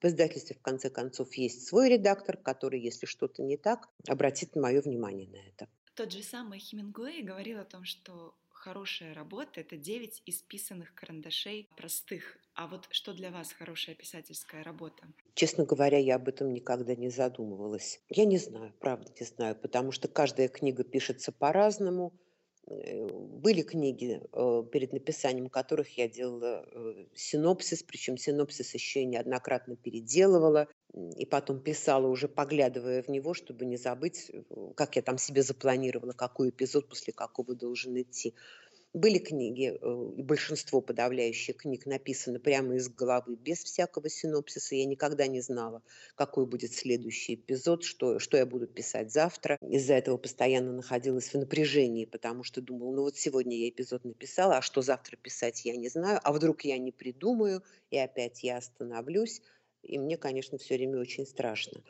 В 0.04 0.06
издательстве, 0.06 0.54
в 0.54 0.60
конце 0.60 0.90
концов, 0.90 1.32
есть 1.32 1.66
свой 1.66 1.88
редактор, 1.88 2.36
который, 2.36 2.78
если 2.78 3.06
что-то 3.06 3.42
не 3.42 3.56
так, 3.56 3.88
обратит 4.06 4.54
мое 4.54 4.82
внимание 4.82 5.26
на 5.30 5.38
это. 5.38 5.66
Тот 5.94 6.12
же 6.12 6.22
самый 6.22 6.58
Хемингуэй 6.58 7.22
говорил 7.22 7.58
о 7.58 7.64
том, 7.64 7.86
что 7.86 8.34
хорошая 8.50 9.14
работа— 9.14 9.60
это 9.62 9.78
9 9.78 10.24
исписанных 10.26 10.94
карандашей 10.94 11.70
простых. 11.74 12.36
А 12.54 12.66
вот 12.66 12.86
что 12.90 13.14
для 13.14 13.30
вас 13.30 13.54
хорошая 13.54 13.94
писательская 13.94 14.62
работа? 14.62 15.04
Честно 15.32 15.64
говоря, 15.64 15.96
я 15.96 16.16
об 16.16 16.28
этом 16.28 16.52
никогда 16.52 16.94
не 16.94 17.08
задумывалась. 17.08 18.02
Я 18.10 18.26
не 18.26 18.36
знаю, 18.36 18.74
правда 18.80 19.10
не 19.18 19.24
знаю, 19.24 19.56
потому 19.56 19.90
что 19.90 20.06
каждая 20.06 20.48
книга 20.48 20.84
пишется 20.84 21.32
по-разному. 21.32 22.12
Э, 22.66 23.06
были 23.06 23.62
книги, 23.62 24.22
э, 24.32 24.62
перед 24.72 24.92
написанием 24.92 25.48
которых 25.48 25.98
я 25.98 26.08
делала 26.08 26.64
э, 26.66 27.06
синопсис, 27.14 27.82
причем 27.82 28.16
синопсис 28.16 28.72
еще 28.74 29.02
и 29.02 29.06
неоднократно 29.06 29.76
переделывала, 29.76 30.68
и 30.94 31.26
потом 31.26 31.60
писала, 31.60 32.06
уже 32.06 32.28
поглядывая 32.28 33.02
в 33.02 33.08
него, 33.08 33.34
чтобы 33.34 33.66
не 33.66 33.76
забыть, 33.76 34.30
как 34.76 34.96
я 34.96 35.02
там 35.02 35.18
себе 35.18 35.42
запланировала, 35.42 36.12
какой 36.12 36.50
эпизод 36.50 36.88
после 36.88 37.12
какого 37.12 37.54
должен 37.54 38.00
идти. 38.00 38.34
Были 38.94 39.18
книги, 39.18 39.76
э, 39.76 40.22
большинство 40.22 40.80
подавляющих 40.80 41.56
книг 41.56 41.84
написано 41.84 42.38
прямо 42.38 42.76
из 42.76 42.88
головы, 42.88 43.34
без 43.34 43.64
всякого 43.64 44.08
синопсиса. 44.08 44.76
Я 44.76 44.84
никогда 44.84 45.26
не 45.26 45.40
знала, 45.40 45.82
какой 46.14 46.46
будет 46.46 46.72
следующий 46.72 47.34
эпизод, 47.34 47.82
что, 47.82 48.20
что 48.20 48.36
я 48.36 48.46
буду 48.46 48.68
писать 48.68 49.12
завтра. 49.12 49.58
Из-за 49.60 49.94
этого 49.94 50.16
постоянно 50.16 50.72
находилась 50.72 51.34
в 51.34 51.34
напряжении, 51.34 52.04
потому 52.04 52.44
что 52.44 52.60
думала, 52.60 52.92
ну 52.94 53.02
вот 53.02 53.16
сегодня 53.16 53.58
я 53.58 53.68
эпизод 53.68 54.04
написала, 54.04 54.58
а 54.58 54.62
что 54.62 54.80
завтра 54.80 55.16
писать 55.16 55.64
я 55.64 55.76
не 55.76 55.88
знаю, 55.88 56.20
а 56.22 56.32
вдруг 56.32 56.64
я 56.64 56.78
не 56.78 56.92
придумаю, 56.92 57.64
и 57.90 57.98
опять 57.98 58.44
я 58.44 58.58
остановлюсь. 58.58 59.42
И 59.82 59.98
мне, 59.98 60.16
конечно, 60.16 60.56
все 60.56 60.76
время 60.76 61.00
очень 61.00 61.26
страшно. 61.26 61.82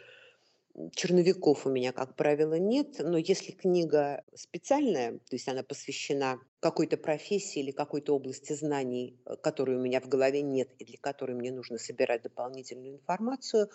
Черновиков 0.93 1.67
у 1.67 1.71
меня, 1.71 1.93
как 1.93 2.17
правило, 2.17 2.55
нет, 2.55 2.97
но 2.99 3.17
если 3.17 3.53
книга 3.53 4.25
специальная, 4.35 5.13
то 5.13 5.37
есть 5.37 5.49
она 5.49 5.63
посвящена 5.63 6.41
какой-то 6.59 6.97
профессии 6.97 7.61
или 7.61 7.71
какой-то 7.71 8.15
области 8.17 8.55
знаний, 8.55 9.17
э, 9.25 9.37
которой 9.37 9.77
у 9.77 9.81
меня 9.81 10.01
в 10.01 10.09
голове 10.09 10.43
нет 10.43 10.71
и 10.79 10.85
для 10.85 10.99
которой 10.99 11.37
мне 11.37 11.53
нужно 11.53 11.79
собирать 11.79 12.23
дополнительную 12.23 12.95
информацию, 12.95 13.71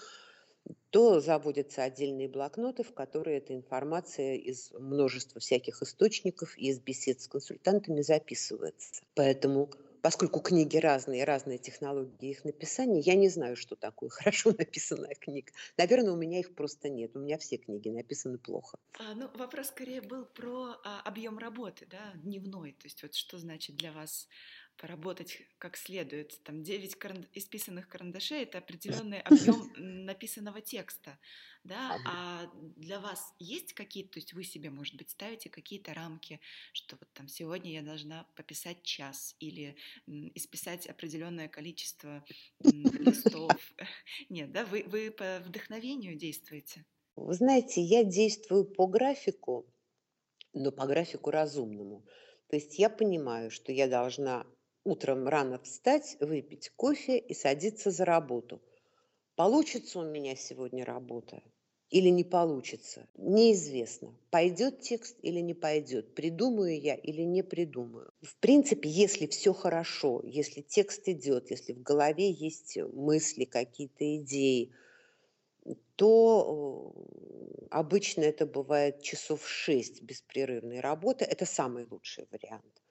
то 0.89 1.21
заводятся 1.21 1.83
отдельные 1.83 2.27
блокноты, 2.27 2.83
в 2.83 2.93
которые 2.93 3.37
эта 3.37 3.55
информация 3.55 4.35
из 4.35 4.71
множества 4.73 5.39
всяких 5.39 5.81
источников 5.81 6.57
и 6.57 6.67
из 6.67 6.79
бесед 6.79 7.21
с 7.21 7.27
консультантами 7.27 8.01
записывается. 8.01 9.03
Поэтому 9.15 9.71
поскольку 10.01 10.39
книги 10.39 10.77
разные, 10.77 11.23
разные 11.23 11.57
технологии 11.57 12.31
их 12.31 12.45
написания, 12.45 12.99
я 12.99 13.15
не 13.15 13.29
знаю, 13.29 13.55
что 13.55 13.75
такое 13.75 14.09
хорошо 14.09 14.53
написанная 14.57 15.15
книга. 15.15 15.51
Наверное, 15.77 16.13
у 16.13 16.17
меня 16.17 16.39
их 16.39 16.55
просто 16.55 16.89
нет. 16.89 17.15
У 17.15 17.19
меня 17.19 17.37
все 17.37 17.57
книги 17.57 17.89
написаны 17.89 18.37
плохо. 18.37 18.77
А, 18.99 19.13
ну, 19.15 19.29
вопрос 19.35 19.67
скорее 19.67 20.01
был 20.01 20.25
про 20.25 20.75
а, 20.83 21.01
объем 21.01 21.37
работы, 21.37 21.87
да, 21.89 22.13
дневной. 22.15 22.73
То 22.73 22.85
есть 22.85 23.03
вот 23.03 23.13
что 23.13 23.37
значит 23.37 23.75
для 23.75 23.91
вас 23.91 24.27
поработать 24.79 25.41
как 25.57 25.77
следует. 25.77 26.41
Там 26.43 26.63
9 26.63 26.95
каран... 26.95 27.27
исписанных 27.33 27.87
карандашей— 27.87 28.43
это 28.43 28.59
определенный 28.59 29.21
объем 29.21 29.71
написанного 30.05 30.61
текста, 30.61 31.19
да, 31.63 31.97
а 32.05 32.49
для 32.77 32.99
вас 32.99 33.33
есть 33.39 33.73
какие-то, 33.73 34.13
то 34.13 34.19
есть 34.19 34.33
вы 34.33 34.43
себе, 34.43 34.69
может 34.69 34.95
быть, 34.95 35.09
ставите 35.09 35.49
какие-то 35.49 35.93
рамки, 35.93 36.39
что 36.71 36.95
вот 36.99 37.09
там 37.13 37.27
сегодня 37.27 37.71
я 37.71 37.81
должна 37.81 38.25
пописать 38.35 38.81
час 38.83 39.35
или 39.39 39.75
исписать 40.35 40.87
определенное 40.87 41.49
количество 41.49 42.23
листов. 42.63 43.51
Нет, 44.29 44.51
да, 44.51 44.65
вы, 44.65 44.85
вы 44.87 45.11
по 45.11 45.39
вдохновению 45.45 46.15
действуете? 46.15 46.85
Вы 47.17 47.33
знаете, 47.33 47.81
я 47.81 48.05
действую 48.05 48.63
по 48.63 48.87
графику, 48.87 49.67
но 50.53 50.71
по 50.71 50.85
графику 50.85 51.31
разумному. 51.31 52.05
То 52.47 52.55
есть 52.55 52.79
я 52.79 52.89
понимаю, 52.89 53.51
что 53.51 53.73
я 53.73 53.87
должна 53.87 54.47
утром 54.83 55.27
рано 55.27 55.59
встать, 55.59 56.17
выпить 56.19 56.71
кофе 56.75 57.17
и 57.17 57.33
садиться 57.33 57.91
за 57.91 58.05
работу. 58.05 58.61
Получится 59.35 59.99
у 59.99 60.03
меня 60.03 60.35
сегодня 60.35 60.83
работа 60.83 61.41
или 61.89 62.09
не 62.09 62.23
получится, 62.23 63.07
неизвестно. 63.17 64.15
Пойдет 64.29 64.81
текст 64.81 65.17
или 65.21 65.39
не 65.39 65.53
пойдет, 65.53 66.13
придумаю 66.13 66.79
я 66.79 66.95
или 66.95 67.23
не 67.23 67.41
придумаю. 67.41 68.11
В 68.21 68.35
принципе, 68.37 68.89
если 68.89 69.25
все 69.25 69.53
хорошо, 69.53 70.21
если 70.23 70.61
текст 70.61 71.07
идет, 71.07 71.49
если 71.49 71.73
в 71.73 71.81
голове 71.81 72.29
есть 72.29 72.77
мысли, 72.93 73.45
какие-то 73.45 74.17
идеи, 74.17 74.71
то 75.95 76.93
э, 76.95 77.65
обычно 77.71 78.21
это 78.21 78.45
бывает 78.45 79.01
часов 79.01 79.47
шесть 79.47 80.01
беспрерывной 80.01 80.79
работы. 80.79 81.25
Это 81.25 81.45
самый 81.45 81.85
лучший 81.89 82.27
вариант. 82.31 82.81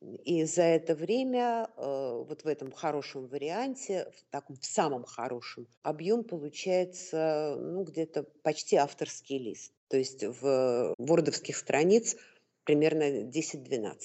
И 0.00 0.44
за 0.44 0.62
это 0.62 0.94
время 0.94 1.68
э, 1.76 2.22
вот 2.28 2.44
в 2.44 2.46
этом 2.46 2.70
хорошем 2.70 3.26
варианте, 3.26 4.10
в 4.16 4.30
таком 4.30 4.56
в 4.56 4.64
самом 4.64 5.04
хорошем, 5.04 5.66
объем 5.82 6.22
получается 6.22 7.56
ну, 7.58 7.82
где-то 7.82 8.22
почти 8.42 8.76
авторский 8.76 9.38
лист. 9.38 9.72
То 9.88 9.96
есть 9.96 10.22
в 10.22 10.94
вордовских 10.98 11.56
страниц 11.56 12.16
примерно 12.64 13.24
10-12. 13.28 13.98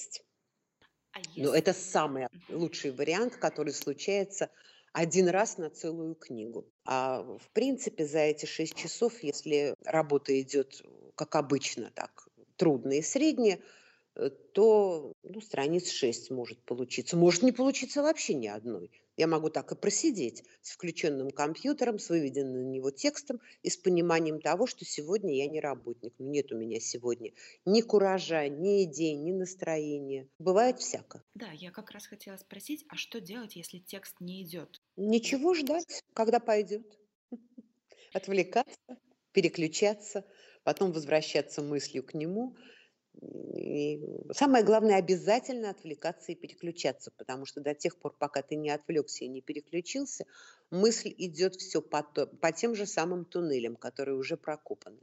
А 1.12 1.18
если... 1.20 1.42
Но 1.42 1.54
это 1.54 1.72
самый 1.72 2.26
лучший 2.48 2.90
вариант, 2.90 3.36
который 3.36 3.72
случается 3.72 4.50
один 4.92 5.28
раз 5.28 5.58
на 5.58 5.70
целую 5.70 6.16
книгу. 6.16 6.68
А 6.84 7.22
в 7.22 7.50
принципе 7.52 8.04
за 8.04 8.18
эти 8.20 8.46
шесть 8.46 8.74
часов, 8.74 9.22
если 9.22 9.76
работа 9.84 10.40
идет 10.40 10.82
как 11.14 11.36
обычно, 11.36 11.92
так 11.94 12.26
трудные 12.56 12.98
и 12.98 13.02
средние, 13.02 13.58
Э, 13.58 13.62
то 14.52 15.12
ну, 15.22 15.40
страниц 15.40 15.90
6 15.90 16.30
может 16.30 16.62
получиться. 16.62 17.16
Может 17.16 17.42
не 17.42 17.52
получиться 17.52 18.02
вообще 18.02 18.34
ни 18.34 18.46
одной. 18.46 18.90
Я 19.16 19.26
могу 19.26 19.48
так 19.48 19.70
и 19.70 19.76
просидеть 19.76 20.44
с 20.60 20.72
включенным 20.72 21.30
компьютером, 21.30 21.98
с 21.98 22.08
выведенным 22.08 22.64
на 22.64 22.70
него 22.70 22.90
текстом 22.90 23.40
и 23.62 23.70
с 23.70 23.76
пониманием 23.76 24.40
того, 24.40 24.66
что 24.66 24.84
сегодня 24.84 25.36
я 25.36 25.46
не 25.46 25.60
работник. 25.60 26.14
Ну, 26.18 26.30
нет 26.30 26.52
у 26.52 26.56
меня 26.56 26.80
сегодня 26.80 27.32
ни 27.64 27.80
куража, 27.80 28.48
ни 28.48 28.84
идей, 28.84 29.14
ни 29.14 29.32
настроения. 29.32 30.28
Бывает 30.38 30.80
всяко. 30.80 31.22
Да, 31.34 31.50
я 31.52 31.70
как 31.70 31.90
раз 31.90 32.06
хотела 32.06 32.36
спросить, 32.36 32.84
а 32.88 32.96
что 32.96 33.20
делать, 33.20 33.56
если 33.56 33.78
текст 33.78 34.20
не 34.20 34.42
идет? 34.42 34.80
Ничего 34.96 35.54
ждать, 35.54 36.02
когда 36.12 36.40
пойдет. 36.40 36.98
Отвлекаться, 38.12 38.98
переключаться, 39.32 40.24
потом 40.62 40.92
возвращаться 40.92 41.62
мыслью 41.62 42.04
к 42.04 42.14
нему– 42.14 42.56
и 43.20 44.00
самое 44.32 44.64
главное, 44.64 44.96
обязательно 44.96 45.70
отвлекаться 45.70 46.32
и 46.32 46.34
переключаться, 46.34 47.10
потому 47.16 47.46
что 47.46 47.60
до 47.60 47.74
тех 47.74 47.96
пор, 47.96 48.14
пока 48.18 48.42
ты 48.42 48.56
не 48.56 48.70
отвлекся 48.70 49.24
и 49.24 49.28
не 49.28 49.40
переключился, 49.40 50.26
мысль 50.70 51.14
идет 51.16 51.56
все 51.56 51.80
по, 51.80 52.02
то, 52.02 52.26
по 52.26 52.52
тем 52.52 52.74
же 52.74 52.86
самым 52.86 53.24
туннелям, 53.24 53.76
которые 53.76 54.16
уже 54.16 54.36
прокопаны. 54.36 55.00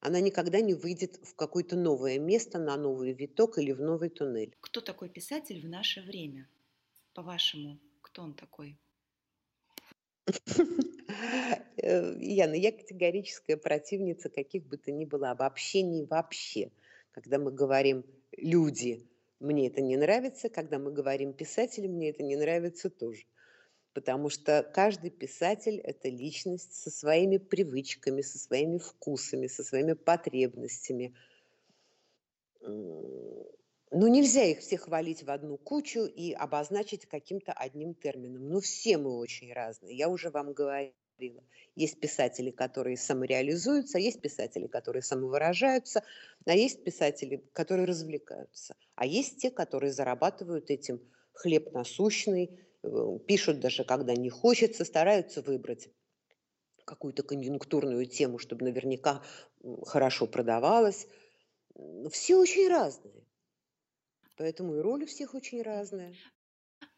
Она 0.00 0.20
никогда 0.20 0.60
не 0.60 0.74
выйдет 0.74 1.18
в 1.24 1.34
какое-то 1.34 1.76
новое 1.76 2.18
место, 2.18 2.58
на 2.58 2.76
новый 2.76 3.12
виток 3.12 3.58
или 3.58 3.72
в 3.72 3.80
новый 3.80 4.10
туннель. 4.10 4.56
Кто 4.60 4.80
такой 4.80 5.08
писатель 5.08 5.60
в 5.60 5.68
наше 5.68 6.02
время? 6.02 6.48
По-вашему, 7.14 7.78
кто 8.00 8.22
он 8.22 8.34
такой? 8.34 8.78
Яна, 11.76 12.54
я 12.54 12.70
категорическая 12.72 13.56
противница 13.56 14.28
каких 14.28 14.66
бы 14.66 14.76
то 14.76 14.92
ни 14.92 15.04
было 15.04 15.30
обобщений 15.30 16.04
вообще. 16.04 16.70
Когда 17.12 17.38
мы 17.38 17.50
говорим 17.50 18.04
«люди», 18.36 19.08
мне 19.40 19.68
это 19.68 19.80
не 19.80 19.96
нравится, 19.96 20.48
когда 20.48 20.78
мы 20.78 20.92
говорим 20.92 21.32
«писатели», 21.32 21.86
мне 21.86 22.10
это 22.10 22.22
не 22.22 22.36
нравится 22.36 22.90
тоже. 22.90 23.24
Потому 23.94 24.28
что 24.28 24.62
каждый 24.62 25.10
писатель– 25.10 25.78
это 25.84 26.08
личность 26.08 26.74
со 26.74 26.90
своими 26.90 27.38
привычками, 27.38 28.20
со 28.20 28.38
своими 28.38 28.78
вкусами, 28.78 29.46
со 29.46 29.64
своими 29.64 29.94
потребностями. 29.94 31.14
Но 32.60 33.48
нельзя 33.90 34.44
их 34.44 34.60
всех 34.60 34.88
валить 34.88 35.22
в 35.22 35.30
одну 35.30 35.56
кучу 35.56 36.04
и 36.04 36.32
обозначить 36.32 37.06
каким-то 37.06 37.52
одним 37.52 37.94
термином. 37.94 38.48
Ну, 38.48 38.60
все 38.60 38.98
мы 38.98 39.16
очень 39.16 39.52
разные. 39.52 39.96
Я 39.96 40.08
уже 40.08 40.30
вам 40.30 40.52
говорила 40.52 40.92
говорила. 41.18 41.42
Есть 41.74 42.00
писатели, 42.00 42.50
которые 42.50 42.96
самореализуются, 42.96 43.98
а 43.98 44.00
есть 44.00 44.20
писатели, 44.20 44.66
которые 44.66 45.02
самовыражаются, 45.02 46.02
а 46.44 46.54
есть 46.54 46.84
писатели, 46.84 47.44
которые 47.52 47.86
развлекаются, 47.86 48.74
а 48.94 49.06
есть 49.06 49.38
те, 49.38 49.50
которые 49.50 49.92
зарабатывают 49.92 50.70
этим 50.70 51.00
хлеб 51.32 51.72
насущный, 51.72 52.58
э, 52.82 53.18
пишут 53.26 53.60
даже 53.60 53.84
когда 53.84 54.14
не 54.14 54.30
хочется, 54.30 54.84
стараются 54.84 55.42
выбрать 55.42 55.88
какую-то 56.84 57.22
конъюнктурную 57.22 58.06
тему, 58.06 58.38
чтобы 58.38 58.64
наверняка 58.64 59.22
хорошо 59.84 60.26
продавалась. 60.26 61.06
Все 62.10 62.36
очень 62.36 62.68
разные. 62.68 63.24
Поэтому 64.36 64.76
и 64.76 64.80
роли 64.80 65.04
всех 65.04 65.34
очень 65.34 65.62
разные. 65.62 66.14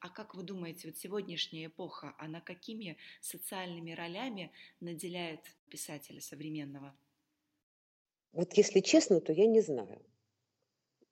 А 0.00 0.08
как 0.08 0.34
вы 0.34 0.42
думаете, 0.42 0.88
вот 0.88 0.96
сегодняшняя 0.96 1.66
эпоха, 1.66 2.14
она 2.18 2.40
какими 2.40 2.96
социальными 3.20 3.92
ролями 3.92 4.50
наделяет 4.80 5.40
писателя 5.68 6.22
современного? 6.22 6.94
Вот 8.32 8.54
если 8.54 8.80
честно, 8.80 9.20
то 9.20 9.32
я 9.32 9.46
не 9.46 9.60
знаю. 9.60 10.02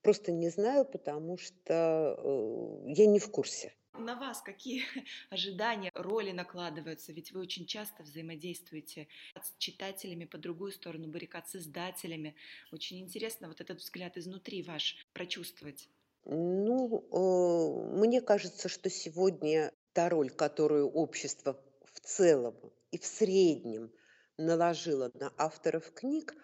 Просто 0.00 0.32
не 0.32 0.48
знаю, 0.48 0.86
потому 0.86 1.36
что 1.36 2.14
э, 2.16 2.92
я 2.92 3.06
не 3.06 3.18
в 3.18 3.30
курсе. 3.30 3.74
На 3.92 4.14
вас 4.14 4.40
какие 4.40 4.84
ожидания, 5.30 5.90
роли 5.94 6.30
накладываются? 6.30 7.12
Ведь 7.12 7.32
вы 7.32 7.40
очень 7.40 7.66
часто 7.66 8.04
взаимодействуете 8.04 9.08
с 9.34 9.54
читателями 9.58 10.24
по 10.24 10.38
другую 10.38 10.72
сторону 10.72 11.08
баррикад, 11.08 11.46
с 11.48 11.56
издателями. 11.56 12.36
Очень 12.72 13.00
интересно 13.00 13.48
вот 13.48 13.60
этот 13.60 13.80
взгляд 13.80 14.16
изнутри 14.16 14.62
ваш 14.62 14.96
прочувствовать. 15.12 15.90
Ну, 16.28 17.08
э, 17.10 17.96
мне 17.96 18.20
кажется, 18.20 18.68
что 18.68 18.90
сегодня 18.90 19.72
та 19.94 20.10
роль, 20.10 20.28
которую 20.28 20.90
общество 20.90 21.58
в 21.92 22.00
целом 22.00 22.54
и 22.90 22.98
в 22.98 23.06
среднем 23.06 23.90
наложило 24.36 25.10
на 25.14 25.32
авторов 25.38 25.90
книг, 25.94 26.34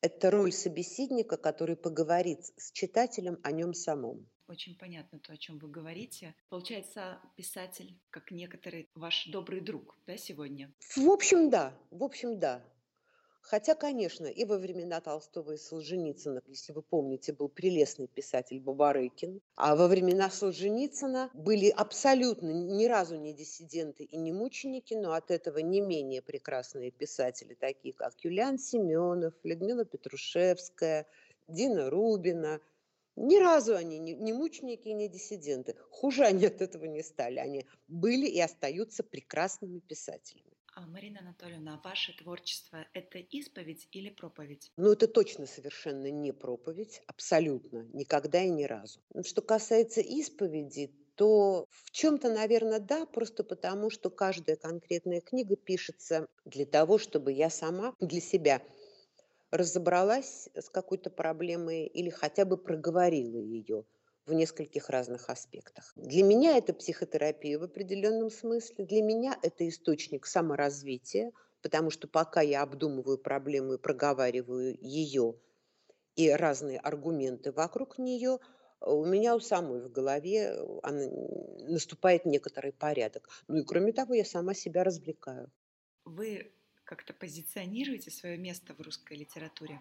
это 0.00 0.32
роль 0.32 0.52
собеседника, 0.52 1.36
который 1.36 1.76
поговорит 1.76 2.40
с 2.56 2.72
читателем 2.72 3.38
о 3.44 3.52
нем 3.52 3.72
самом. 3.72 4.28
Очень 4.48 4.76
понятно 4.76 5.20
то, 5.20 5.32
о 5.32 5.36
чем 5.36 5.58
вы 5.60 5.68
говорите. 5.68 6.34
Получается, 6.48 7.20
писатель, 7.36 7.96
как 8.10 8.32
некоторый 8.32 8.88
ваш 8.96 9.28
добрый 9.28 9.60
друг, 9.60 9.96
да, 10.08 10.16
сегодня? 10.16 10.72
В 10.96 11.08
общем, 11.08 11.50
да. 11.50 11.72
В 11.92 12.02
общем, 12.02 12.40
да. 12.40 12.64
Хотя, 13.50 13.74
конечно, 13.74 14.26
и 14.26 14.44
во 14.44 14.58
времена 14.58 15.00
Толстого 15.00 15.54
и 15.54 15.56
Солженицына, 15.56 16.40
если 16.46 16.72
вы 16.72 16.82
помните, 16.82 17.32
был 17.32 17.48
прелестный 17.48 18.06
писатель 18.06 18.60
Бабарыкин, 18.60 19.40
а 19.56 19.74
во 19.74 19.88
времена 19.88 20.30
Солженицына 20.30 21.30
были 21.34 21.68
абсолютно 21.68 22.52
ни 22.52 22.86
разу 22.86 23.16
не 23.16 23.34
диссиденты 23.34 24.04
и 24.04 24.16
не 24.18 24.32
мученики, 24.32 24.94
но 24.94 25.14
от 25.14 25.32
этого 25.32 25.58
не 25.58 25.80
менее 25.80 26.22
прекрасные 26.22 26.92
писатели, 26.92 27.54
такие 27.54 27.92
как 27.92 28.14
Юлиан 28.20 28.56
Семенов, 28.56 29.34
Людмила 29.42 29.84
Петрушевская, 29.84 31.08
Дина 31.48 31.90
Рубина. 31.90 32.60
Ни 33.16 33.36
разу 33.40 33.74
они 33.74 33.98
не, 33.98 34.32
мученики 34.32 34.86
и 34.86 34.94
не 34.94 35.08
диссиденты. 35.08 35.74
Хуже 35.90 36.22
они 36.22 36.46
от 36.46 36.62
этого 36.62 36.84
не 36.84 37.02
стали. 37.02 37.40
Они 37.40 37.66
были 37.88 38.28
и 38.28 38.38
остаются 38.38 39.02
прекрасными 39.02 39.80
писателями. 39.80 40.49
А, 40.72 40.86
Марина 40.86 41.18
Анатольевна, 41.20 41.80
ваше 41.84 42.16
творчество– 42.16 42.86
это 42.94 43.18
исповедь 43.18 43.88
или 43.90 44.08
проповедь? 44.08 44.70
Ну, 44.76 44.92
это 44.92 45.08
точно 45.08 45.46
совершенно 45.46 46.10
не 46.10 46.32
проповедь, 46.32 47.02
абсолютно, 47.06 47.88
никогда 47.92 48.42
и 48.42 48.50
ни 48.50 48.64
разу. 48.64 49.00
Ну, 49.12 49.24
что 49.24 49.42
касается 49.42 50.00
исповеди, 50.00 50.92
то 51.16 51.66
в 51.70 51.90
чем-то, 51.90 52.32
наверное, 52.32 52.78
да, 52.78 53.04
просто 53.04 53.42
потому, 53.42 53.90
что 53.90 54.10
каждая 54.10 54.56
конкретная 54.56 55.20
книга 55.20 55.56
пишется 55.56 56.28
для 56.44 56.66
того, 56.66 56.98
чтобы 56.98 57.32
я 57.32 57.50
сама 57.50 57.94
для 57.98 58.20
себя 58.20 58.62
разобралась 59.50 60.48
с 60.54 60.68
какой-то 60.70 61.10
проблемой 61.10 61.86
или 61.86 62.10
хотя 62.10 62.44
бы 62.44 62.56
проговорила 62.56 63.38
ее– 63.38 63.84
в 64.26 64.32
нескольких 64.32 64.88
разных 64.90 65.28
аспектах. 65.30 65.92
Для 65.96 66.22
меня 66.22 66.56
это 66.56 66.72
психотерапия 66.74 67.58
в 67.58 67.62
определенном 67.64 68.30
смысле, 68.30 68.84
для 68.84 69.02
меня 69.02 69.38
это 69.42 69.68
источник 69.68 70.26
саморазвития, 70.26 71.32
потому 71.62 71.90
что 71.90 72.08
пока 72.08 72.40
я 72.40 72.62
обдумываю 72.62 73.18
проблему 73.18 73.74
и 73.74 73.78
проговариваю 73.78 74.76
ее 74.80 75.36
и 76.16 76.30
разные 76.30 76.78
аргументы 76.78 77.52
вокруг 77.52 77.98
нее, 77.98 78.38
у 78.80 79.04
меня 79.04 79.36
у 79.36 79.40
самой 79.40 79.82
в 79.82 79.90
голове 79.92 80.56
она, 80.82 81.06
наступает 81.68 82.24
некоторый 82.24 82.72
порядок. 82.72 83.28
Ну 83.48 83.58
и 83.58 83.64
кроме 83.64 83.92
того, 83.92 84.14
я 84.14 84.24
сама 84.24 84.54
себя 84.54 84.84
развлекаю. 84.84 85.50
Вы 86.04 86.52
как-то 86.84 87.14
позиционируете 87.14 88.10
свое 88.10 88.36
место 88.36 88.74
в 88.74 88.80
русской 88.82 89.16
литературе? 89.16 89.80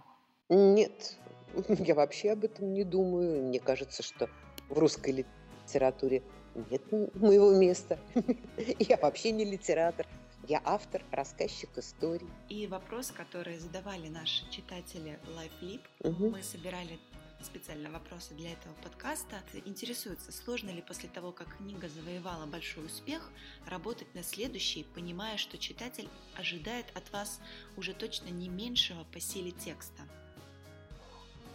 Нет, 0.50 1.18
я 1.70 1.96
вообще 1.96 2.32
об 2.32 2.44
этом 2.44 2.74
не 2.74 2.84
думаю. 2.84 3.44
Мне 3.44 3.60
кажется, 3.60 4.04
что 4.04 4.30
в 4.68 4.78
русской 4.78 5.26
литературе 5.66 6.24
нет 6.70 6.92
моего 6.92 7.52
места. 7.52 8.00
Я 8.80 8.98
вообще 8.98 9.32
не 9.32 9.46
литератор. 9.46 10.08
Я 10.48 10.62
автор, 10.66 11.04
рассказчик 11.12 11.70
историй. 11.78 12.28
И 12.50 12.66
вопрос, 12.66 13.12
который 13.12 13.60
задавали 13.60 14.10
наши 14.10 14.50
читатели 14.50 15.20
LiveLib, 15.28 15.82
угу. 16.00 16.30
мы 16.32 16.42
собирали 16.42 16.98
специально 17.44 17.92
вопросы 17.92 18.34
для 18.34 18.54
этого 18.54 18.74
подкаста. 18.84 19.38
Интересуется, 19.66 20.32
сложно 20.32 20.72
ли 20.72 20.82
после 20.82 21.08
того, 21.08 21.32
как 21.32 21.58
книга 21.58 21.88
завоевала 21.88 22.48
большой 22.48 22.88
успех, 22.88 23.30
работать 23.68 24.14
на 24.16 24.24
следующей, 24.24 24.86
понимая, 24.96 25.38
что 25.38 25.58
читатель 25.58 26.10
ожидает 26.36 26.86
от 26.96 27.12
вас 27.14 27.40
уже 27.78 27.94
точно 27.94 28.30
не 28.30 28.50
меньшего 28.50 29.04
по 29.14 29.20
силе 29.20 29.52
текста? 29.52 30.02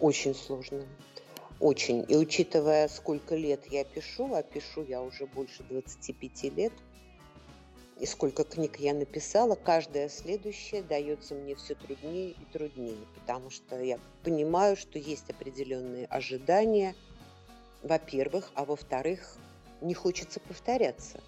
Очень 0.05 0.35
сложно. 0.35 0.85
Очень. 1.61 2.05
И 2.09 2.15
учитывая, 2.15 2.89
сколько 2.89 3.37
лет 3.37 3.65
я 3.73 3.85
пишу, 3.85 4.35
а 4.35 4.43
пишу 4.43 4.85
я 4.85 5.01
уже 5.01 5.25
больше 5.25 5.63
25 5.63 6.43
лет, 6.55 6.75
и 7.99 8.05
сколько 8.05 8.45
книг 8.45 8.79
я 8.81 8.93
написала, 8.93 9.55
каждая 9.55 10.11
следующая 10.11 10.83
дается 10.83 11.35
мне 11.35 11.55
все 11.55 11.75
труднее 11.75 12.33
и 12.33 12.45
труднее, 12.53 12.99
потому 13.15 13.49
что 13.49 13.81
я 13.81 13.99
понимаю, 14.23 14.77
что 14.77 14.99
есть 14.99 15.31
определенные 15.31 16.05
ожидания, 16.05 16.95
во-первых, 17.83 18.51
а 18.55 18.67
во-вторых, 18.67 19.39
не 19.81 19.95
хочется 19.95 20.39
повторяться. 20.39 21.19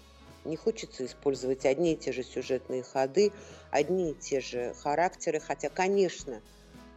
Не 0.44 0.56
хочется 0.56 1.06
использовать 1.06 1.64
одни 1.64 1.94
и 1.94 1.96
те 1.96 2.12
же 2.12 2.22
сюжетные 2.22 2.82
ходы, 2.82 3.32
одни 3.70 4.10
и 4.10 4.14
те 4.14 4.42
же 4.42 4.74
характеры, 4.74 5.40
хотя, 5.40 5.70
конечно, 5.70 6.42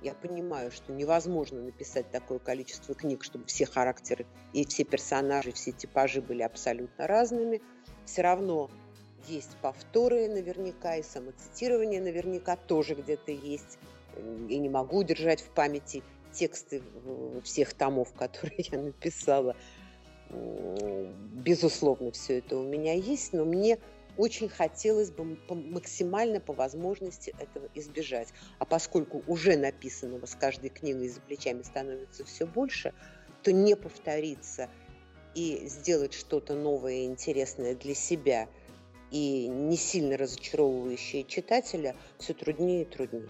я 0.02 0.14
понимаю, 0.14 0.72
что 0.72 0.94
невозможно 0.94 1.62
написать 1.62 2.10
такое 2.12 2.40
количество 2.40 2.96
книг, 2.96 3.24
чтобы 3.24 3.46
все 3.46 3.66
характеры 3.66 4.26
и 4.54 4.66
все 4.66 4.84
персонажи, 4.84 5.52
все 5.52 5.72
типажи 5.72 6.22
были 6.22 6.42
абсолютно 6.42 7.08
разными. 7.08 7.62
Все 8.06 8.22
равно 8.22 8.70
есть 9.28 9.56
повторы 9.62 10.30
наверняка, 10.30 10.96
и 10.96 11.04
самоцитирование 11.04 12.02
наверняка 12.02 12.56
тоже 12.56 12.96
где-то 12.96 13.32
есть. 13.32 13.78
И 14.48 14.58
не 14.58 14.70
могу 14.70 15.00
удержать 15.00 15.42
в 15.42 15.50
памяти 15.50 16.04
тексты 16.32 16.82
всех 17.44 17.74
томов, 17.74 18.14
которые 18.14 18.56
я 18.72 18.80
написала. 18.80 19.56
Безусловно, 20.30 22.12
все 22.12 22.38
это 22.40 22.58
у 22.58 22.64
меня 22.64 22.94
есть, 22.94 23.34
но 23.34 23.46
мне 23.46 23.80
очень 24.20 24.50
хотелось 24.50 25.12
бы 25.12 25.38
максимально 25.48 26.42
по 26.42 26.52
возможности 26.52 27.34
этого 27.40 27.70
избежать. 27.74 28.28
А 28.58 28.66
поскольку 28.66 29.24
уже 29.28 29.56
написанного 29.56 30.26
с 30.26 30.36
каждой 30.36 30.70
книгой 30.70 31.08
за 31.08 31.22
плечами 31.22 31.62
становится 31.62 32.26
все 32.26 32.46
больше, 32.46 32.94
то 33.44 33.54
не 33.54 33.78
повториться 33.78 34.70
и 35.36 35.66
сделать 35.68 36.14
что-то 36.14 36.54
новое 36.54 36.96
и 36.96 37.06
интересное 37.06 37.76
для 37.76 37.96
себя 37.96 38.50
и 39.10 39.48
не 39.48 39.78
сильно 39.78 40.18
разочаровывающее 40.18 41.24
читателя 41.24 41.96
все 42.18 42.34
труднее 42.34 42.82
и 42.82 42.86
труднее. 42.86 43.30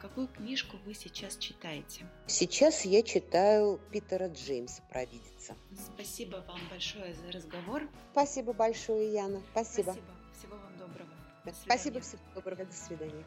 Какую 0.00 0.28
книжку 0.28 0.78
вы 0.86 0.94
сейчас 0.94 1.36
читаете? 1.36 2.06
Сейчас 2.26 2.86
я 2.86 3.02
читаю 3.02 3.78
Питера 3.92 4.28
Джеймса 4.28 4.82
«Провидица». 4.88 5.54
Спасибо 5.94 6.42
вам 6.48 6.60
большое 6.70 7.14
за 7.14 7.30
разговор. 7.32 7.82
Спасибо 8.12 8.54
большое, 8.54 9.12
Яна. 9.12 9.42
Спасибо. 9.52 9.92
Спасибо. 9.92 10.06
Всего 10.38 10.56
вам 10.56 10.78
доброго. 10.78 11.10
Спасибо, 11.64 12.00
всего 12.00 12.22
доброго. 12.34 12.64
До 12.64 12.72
свидания. 12.72 13.24